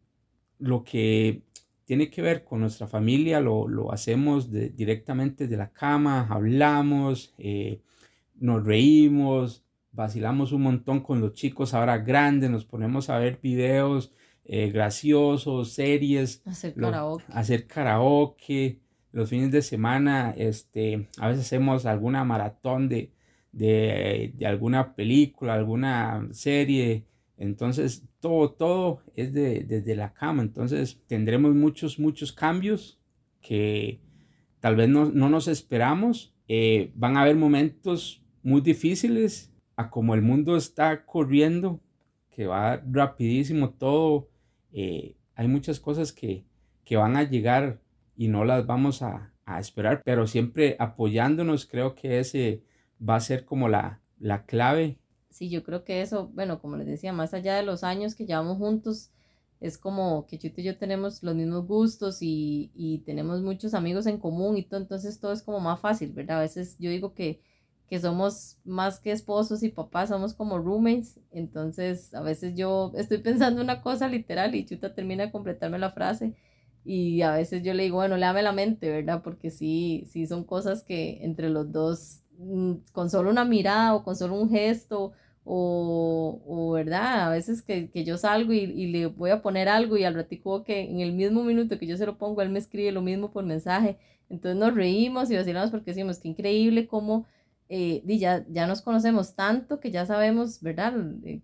lo 0.60 0.86
que 0.86 1.44
tiene 1.84 2.10
que 2.10 2.22
ver 2.22 2.46
con 2.46 2.62
nuestra 2.62 2.88
familia 2.88 3.42
lo, 3.42 3.68
lo 3.68 3.92
hacemos 3.92 4.50
directamente 4.50 5.46
de 5.46 5.58
la 5.58 5.74
cama, 5.74 6.26
hablamos, 6.30 7.34
eh, 7.38 7.82
nos 8.36 8.66
reímos, 8.66 9.67
vacilamos 9.92 10.52
un 10.52 10.62
montón 10.64 11.00
con 11.02 11.22
los 11.22 11.34
chicos 11.34 11.74
ahora 11.74 11.98
grandes, 12.00 12.50
nos 12.50 12.66
ponemos 12.66 13.10
a 13.10 13.18
ver 13.18 13.40
videos 13.42 14.12
eh, 14.46 14.70
graciosos, 14.72 15.74
series, 15.74 16.42
Hacer 16.46 16.74
lo- 16.78 16.88
karaoke. 16.88 17.24
hacer 17.30 17.68
karaoke, 17.68 18.80
los 19.12 19.30
fines 19.30 19.52
de 19.52 19.62
semana, 19.62 20.34
este, 20.38 21.08
a 21.18 21.28
veces 21.30 21.46
hacemos 21.46 21.86
alguna 21.86 22.24
maratón 22.24 22.88
de, 22.88 23.12
de, 23.52 24.32
de 24.36 24.46
alguna 24.46 24.96
película, 24.96 25.54
alguna 25.56 26.28
serie, 26.32 27.06
entonces 27.38 28.04
todo, 28.20 28.52
todo 28.52 29.00
es 29.16 29.34
de, 29.34 29.62
desde 29.62 29.96
la 29.96 30.14
cama, 30.14 30.42
entonces 30.44 31.00
tendremos 31.08 31.54
muchos, 31.56 32.00
muchos 32.00 32.32
cambios 32.32 33.00
que 33.42 34.00
tal 34.60 34.76
vez 34.76 34.90
no, 34.90 35.06
no 35.06 35.30
nos 35.30 35.48
esperamos, 35.48 36.34
Eh, 36.50 36.92
van 36.96 37.18
a 37.18 37.24
haber 37.24 37.36
momentos 37.36 38.22
muy 38.42 38.62
difíciles 38.62 39.52
a 39.78 39.90
como 39.90 40.16
el 40.16 40.22
mundo 40.22 40.58
está 40.58 41.06
corriendo, 41.06 41.80
que 42.32 42.48
va 42.48 42.84
rapidísimo 42.92 43.70
todo, 43.70 44.28
eh, 44.74 45.16
hay 45.36 45.48
muchas 45.48 45.80
cosas 45.80 46.12
que, 46.12 46.44
que 46.84 46.98
van 46.98 47.16
a 47.16 47.24
llegar 47.24 47.80
y 48.16 48.28
no 48.28 48.44
las 48.44 48.66
vamos 48.66 49.02
a, 49.02 49.34
esperar, 49.60 50.02
pero 50.04 50.28
siempre 50.28 50.76
apoyándonos, 50.78 51.66
creo 51.66 51.96
que 51.96 52.20
ese 52.20 52.64
va 53.00 53.16
a 53.16 53.22
ser 53.22 53.46
como 53.46 53.70
la, 53.70 54.02
la 54.20 54.46
clave. 54.46 55.00
Sí, 55.30 55.50
yo 55.50 55.64
creo 55.64 55.86
que 55.86 56.02
eso, 56.02 56.28
bueno, 56.34 56.60
como 56.60 56.76
les 56.76 56.86
decía, 56.86 57.14
más 57.14 57.34
allá 57.34 57.56
de 57.56 57.64
los 57.64 57.86
años 57.86 58.14
que 58.14 58.26
llevamos 58.26 58.58
juntos, 58.58 59.10
es 59.62 59.78
como 59.78 60.28
que 60.28 60.38
Chuto 60.38 60.60
y 60.60 60.66
yo 60.66 60.78
tenemos 60.78 61.24
los 61.24 61.34
mismos 61.34 61.66
gustos 61.66 62.18
y, 62.22 62.72
y 62.76 63.00
tenemos 63.06 63.42
muchos 63.42 63.74
amigos 63.74 64.06
en 64.06 64.18
común 64.18 64.58
y 64.58 64.64
todo, 64.64 64.82
entonces 64.82 65.18
todo 65.22 65.32
es 65.32 65.44
como 65.44 65.62
más 65.62 65.80
fácil, 65.80 66.12
¿verdad? 66.12 66.40
A 66.40 66.42
veces 66.42 66.76
yo 66.78 66.90
digo 66.90 67.14
que, 67.14 67.42
que 67.90 68.00
somos 68.00 68.58
más 68.66 69.00
que 69.00 69.12
esposos 69.12 69.64
y 69.64 69.70
papás, 69.70 70.10
somos 70.10 70.34
como 70.34 70.60
roommates, 70.60 71.20
entonces 71.32 72.14
a 72.14 72.22
veces 72.22 72.56
yo 72.56 72.92
estoy 72.96 73.18
pensando 73.20 73.62
una 73.62 73.82
cosa 73.82 74.08
literal 74.08 74.56
y 74.56 74.66
Chuta 74.66 74.94
termina 74.94 75.26
de 75.26 75.32
completarme 75.32 75.80
la 75.80 75.92
frase 75.92 76.34
y 76.84 77.22
a 77.22 77.34
veces 77.34 77.64
yo 77.64 77.74
le 77.74 77.84
digo, 77.84 77.98
bueno, 77.98 78.18
léame 78.18 78.44
la 78.44 78.54
mente, 78.54 78.90
¿verdad? 78.90 79.22
Porque 79.24 79.52
sí, 79.52 80.06
sí 80.10 80.26
son 80.26 80.44
cosas 80.46 80.84
que 80.84 81.20
entre 81.24 81.50
los 81.50 81.72
dos, 81.72 82.22
mm, 82.38 82.74
con 82.94 83.10
solo 83.10 83.30
una 83.30 83.44
mirada 83.46 83.94
o 83.96 84.04
con 84.04 84.16
solo 84.16 84.36
un 84.40 84.50
gesto 84.50 85.12
o, 85.44 86.42
o 86.48 86.72
verdad, 86.72 87.28
a 87.28 87.30
veces 87.30 87.62
que, 87.62 87.90
que 87.90 88.04
yo 88.06 88.18
salgo 88.18 88.54
y, 88.54 88.60
y 88.60 88.88
le 88.88 89.08
voy 89.08 89.32
a 89.32 89.42
poner 89.42 89.70
algo 89.70 89.98
y 89.98 90.04
al 90.06 90.14
ratico 90.16 90.64
que 90.64 90.82
en 90.90 91.00
el 91.02 91.14
mismo 91.14 91.44
minuto 91.44 91.78
que 91.78 91.88
yo 91.88 91.98
se 91.98 92.06
lo 92.06 92.18
pongo, 92.18 92.42
él 92.42 92.50
me 92.50 92.60
escribe 92.60 92.92
lo 92.92 93.02
mismo 93.02 93.32
por 93.32 93.46
mensaje. 93.46 93.98
Entonces 94.30 94.60
nos 94.60 94.76
reímos 94.76 95.32
y 95.32 95.36
vacilamos 95.36 95.72
porque 95.72 95.92
decimos 95.92 96.20
que 96.20 96.28
increíble 96.30 96.88
cómo 96.88 97.26
eh, 97.70 98.02
di, 98.06 98.20
ya, 98.20 98.46
nos 98.68 98.82
conocemos 98.82 99.36
tanto 99.36 99.80
que 99.80 99.92
ya 99.92 100.06
sabemos, 100.06 100.62
¿verdad?, 100.62 100.94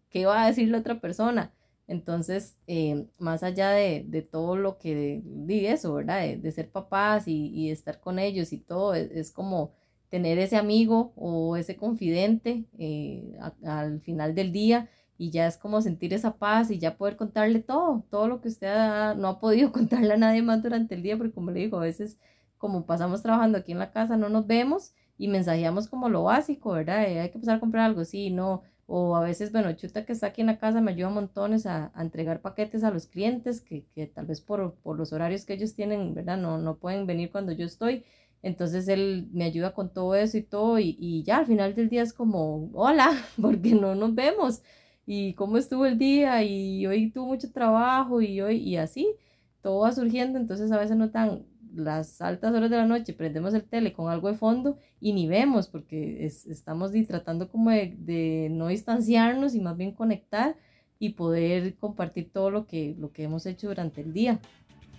qué 0.09 0.25
va 0.25 0.43
a 0.43 0.47
decir 0.47 0.69
la 0.69 0.79
otra 0.79 0.99
persona. 0.99 1.53
Entonces, 1.87 2.57
eh, 2.67 3.07
más 3.19 3.43
allá 3.43 3.71
de, 3.71 4.05
de 4.07 4.21
todo 4.21 4.55
lo 4.55 4.77
que 4.77 5.21
di 5.25 5.65
eso, 5.67 5.93
¿verdad? 5.93 6.21
De, 6.21 6.37
de 6.37 6.51
ser 6.51 6.71
papás 6.71 7.27
y, 7.27 7.47
y 7.49 7.71
estar 7.71 7.99
con 7.99 8.19
ellos 8.19 8.53
y 8.53 8.57
todo, 8.59 8.93
es, 8.93 9.11
es 9.11 9.31
como 9.31 9.73
tener 10.09 10.37
ese 10.37 10.57
amigo 10.57 11.11
o 11.15 11.57
ese 11.57 11.75
confidente 11.75 12.65
eh, 12.77 13.35
al 13.65 13.99
final 14.01 14.35
del 14.35 14.51
día 14.51 14.89
y 15.17 15.31
ya 15.31 15.47
es 15.47 15.57
como 15.57 15.81
sentir 15.81 16.13
esa 16.13 16.37
paz 16.37 16.69
y 16.69 16.77
ya 16.79 16.97
poder 16.97 17.17
contarle 17.17 17.59
todo, 17.59 18.05
todo 18.11 18.27
lo 18.27 18.39
que 18.39 18.49
usted 18.49 18.67
no 19.15 19.27
ha 19.27 19.39
podido 19.39 19.71
contarle 19.73 20.13
a 20.13 20.17
nadie 20.17 20.41
más 20.43 20.61
durante 20.61 20.95
el 20.95 21.01
día, 21.03 21.17
porque 21.17 21.33
como 21.33 21.51
le 21.51 21.61
digo, 21.61 21.77
a 21.77 21.81
veces 21.81 22.17
como 22.59 22.85
pasamos 22.85 23.23
trabajando 23.23 23.57
aquí 23.57 23.71
en 23.71 23.79
la 23.79 23.91
casa 23.91 24.15
no 24.15 24.29
nos 24.29 24.45
vemos 24.47 24.93
y 25.23 25.29
mensajeamos 25.29 25.87
como 25.87 26.09
lo 26.09 26.23
básico, 26.23 26.71
¿verdad? 26.73 26.99
Hay 26.99 27.29
que 27.31 27.39
pasar 27.39 27.55
a 27.55 27.59
comprar 27.61 27.85
algo, 27.85 28.03
sí, 28.03 28.29
no. 28.29 28.61
O 28.87 29.15
a 29.15 29.21
veces, 29.21 29.53
bueno, 29.53 29.71
Chuta 29.73 30.05
que 30.05 30.11
está 30.11 30.27
aquí 30.27 30.41
en 30.41 30.47
la 30.47 30.57
casa 30.57 30.81
me 30.81 30.91
ayuda 30.91 31.09
montones 31.09 31.65
a, 31.65 31.93
a 31.95 32.01
entregar 32.01 32.41
paquetes 32.41 32.83
a 32.83 32.91
los 32.91 33.07
clientes 33.07 33.61
que, 33.61 33.85
que 33.95 34.05
tal 34.07 34.25
vez 34.25 34.41
por, 34.41 34.75
por 34.83 34.97
los 34.97 35.13
horarios 35.13 35.45
que 35.45 35.53
ellos 35.53 35.75
tienen, 35.75 36.13
¿verdad? 36.13 36.37
No, 36.37 36.57
no 36.57 36.75
pueden 36.77 37.07
venir 37.07 37.31
cuando 37.31 37.53
yo 37.53 37.65
estoy. 37.65 38.03
Entonces 38.41 38.89
él 38.89 39.29
me 39.31 39.45
ayuda 39.45 39.73
con 39.73 39.93
todo 39.93 40.13
eso 40.15 40.37
y 40.37 40.43
todo 40.43 40.77
y, 40.77 40.97
y 40.99 41.23
ya 41.23 41.37
al 41.37 41.45
final 41.45 41.73
del 41.73 41.87
día 41.89 42.01
es 42.03 42.11
como, 42.13 42.69
hola, 42.73 43.09
porque 43.41 43.75
no 43.75 43.95
nos 43.95 44.13
vemos. 44.15 44.61
Y 45.05 45.35
cómo 45.35 45.57
estuvo 45.57 45.85
el 45.85 45.97
día 45.97 46.43
y 46.43 46.85
hoy 46.85 47.11
tuvo 47.11 47.27
mucho 47.27 47.49
trabajo 47.53 48.19
y 48.21 48.41
hoy 48.41 48.57
y 48.57 48.75
así, 48.75 49.15
todo 49.61 49.79
va 49.83 49.93
surgiendo. 49.93 50.37
Entonces 50.37 50.69
a 50.73 50.79
veces 50.79 50.97
no 50.97 51.11
tan 51.11 51.45
las 51.75 52.21
altas 52.21 52.53
horas 52.53 52.69
de 52.69 52.77
la 52.77 52.85
noche, 52.85 53.13
prendemos 53.13 53.53
el 53.53 53.63
tele 53.63 53.93
con 53.93 54.09
algo 54.09 54.27
de 54.31 54.37
fondo 54.37 54.77
y 55.01 55.13
ni 55.13 55.27
vemos 55.27 55.67
porque 55.67 56.25
es- 56.25 56.45
estamos 56.45 56.91
tratando 57.07 57.49
como 57.49 57.69
de, 57.71 57.95
de 57.97 58.47
no 58.51 58.67
distanciarnos 58.67 59.55
y 59.55 59.59
más 59.61 59.75
bien 59.77 59.91
conectar 59.91 60.55
y 60.99 61.09
poder 61.09 61.75
compartir 61.75 62.31
todo 62.31 62.49
lo 62.51 62.65
que, 62.67 62.95
lo 62.97 63.11
que 63.11 63.23
hemos 63.23 63.45
hecho 63.45 63.67
durante 63.67 64.01
el 64.01 64.13
día. 64.13 64.39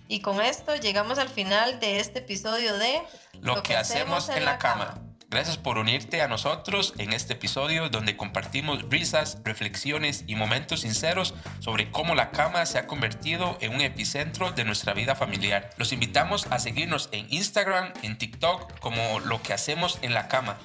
Y 0.07 0.19
con 0.21 0.39
esto 0.39 0.75
llegamos 0.75 1.17
al 1.17 1.29
final 1.29 1.79
de 1.79 1.99
este 1.99 2.19
episodio 2.19 2.77
de 2.77 3.01
Lo 3.41 3.63
que 3.63 3.75
hacemos 3.75 4.29
en 4.29 4.45
la 4.45 4.57
cama. 4.59 5.01
Gracias 5.29 5.57
por 5.57 5.77
unirte 5.77 6.21
a 6.21 6.27
nosotros 6.27 6.93
en 6.97 7.11
este 7.11 7.33
episodio 7.33 7.89
donde 7.89 8.15
compartimos 8.15 8.83
risas, 8.89 9.39
reflexiones 9.43 10.23
y 10.27 10.35
momentos 10.35 10.81
sinceros 10.81 11.33
sobre 11.59 11.89
cómo 11.91 12.15
la 12.15 12.31
cama 12.31 12.65
se 12.65 12.77
ha 12.77 12.87
convertido 12.87 13.57
en 13.59 13.73
un 13.73 13.81
epicentro 13.81 14.51
de 14.51 14.63
nuestra 14.63 14.93
vida 14.93 15.15
familiar. 15.15 15.71
Los 15.77 15.91
invitamos 15.93 16.45
a 16.51 16.59
seguirnos 16.59 17.09
en 17.11 17.25
Instagram, 17.31 17.91
en 18.03 18.17
TikTok 18.17 18.79
como 18.79 19.19
Lo 19.21 19.41
que 19.41 19.53
hacemos 19.53 19.97
en 20.03 20.13
la 20.13 20.27
cama 20.27 20.57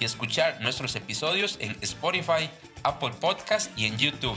y 0.00 0.04
escuchar 0.04 0.60
nuestros 0.60 0.96
episodios 0.96 1.56
en 1.60 1.76
Spotify, 1.80 2.50
Apple 2.82 3.12
Podcast 3.20 3.70
y 3.78 3.86
en 3.86 3.98
YouTube. 3.98 4.36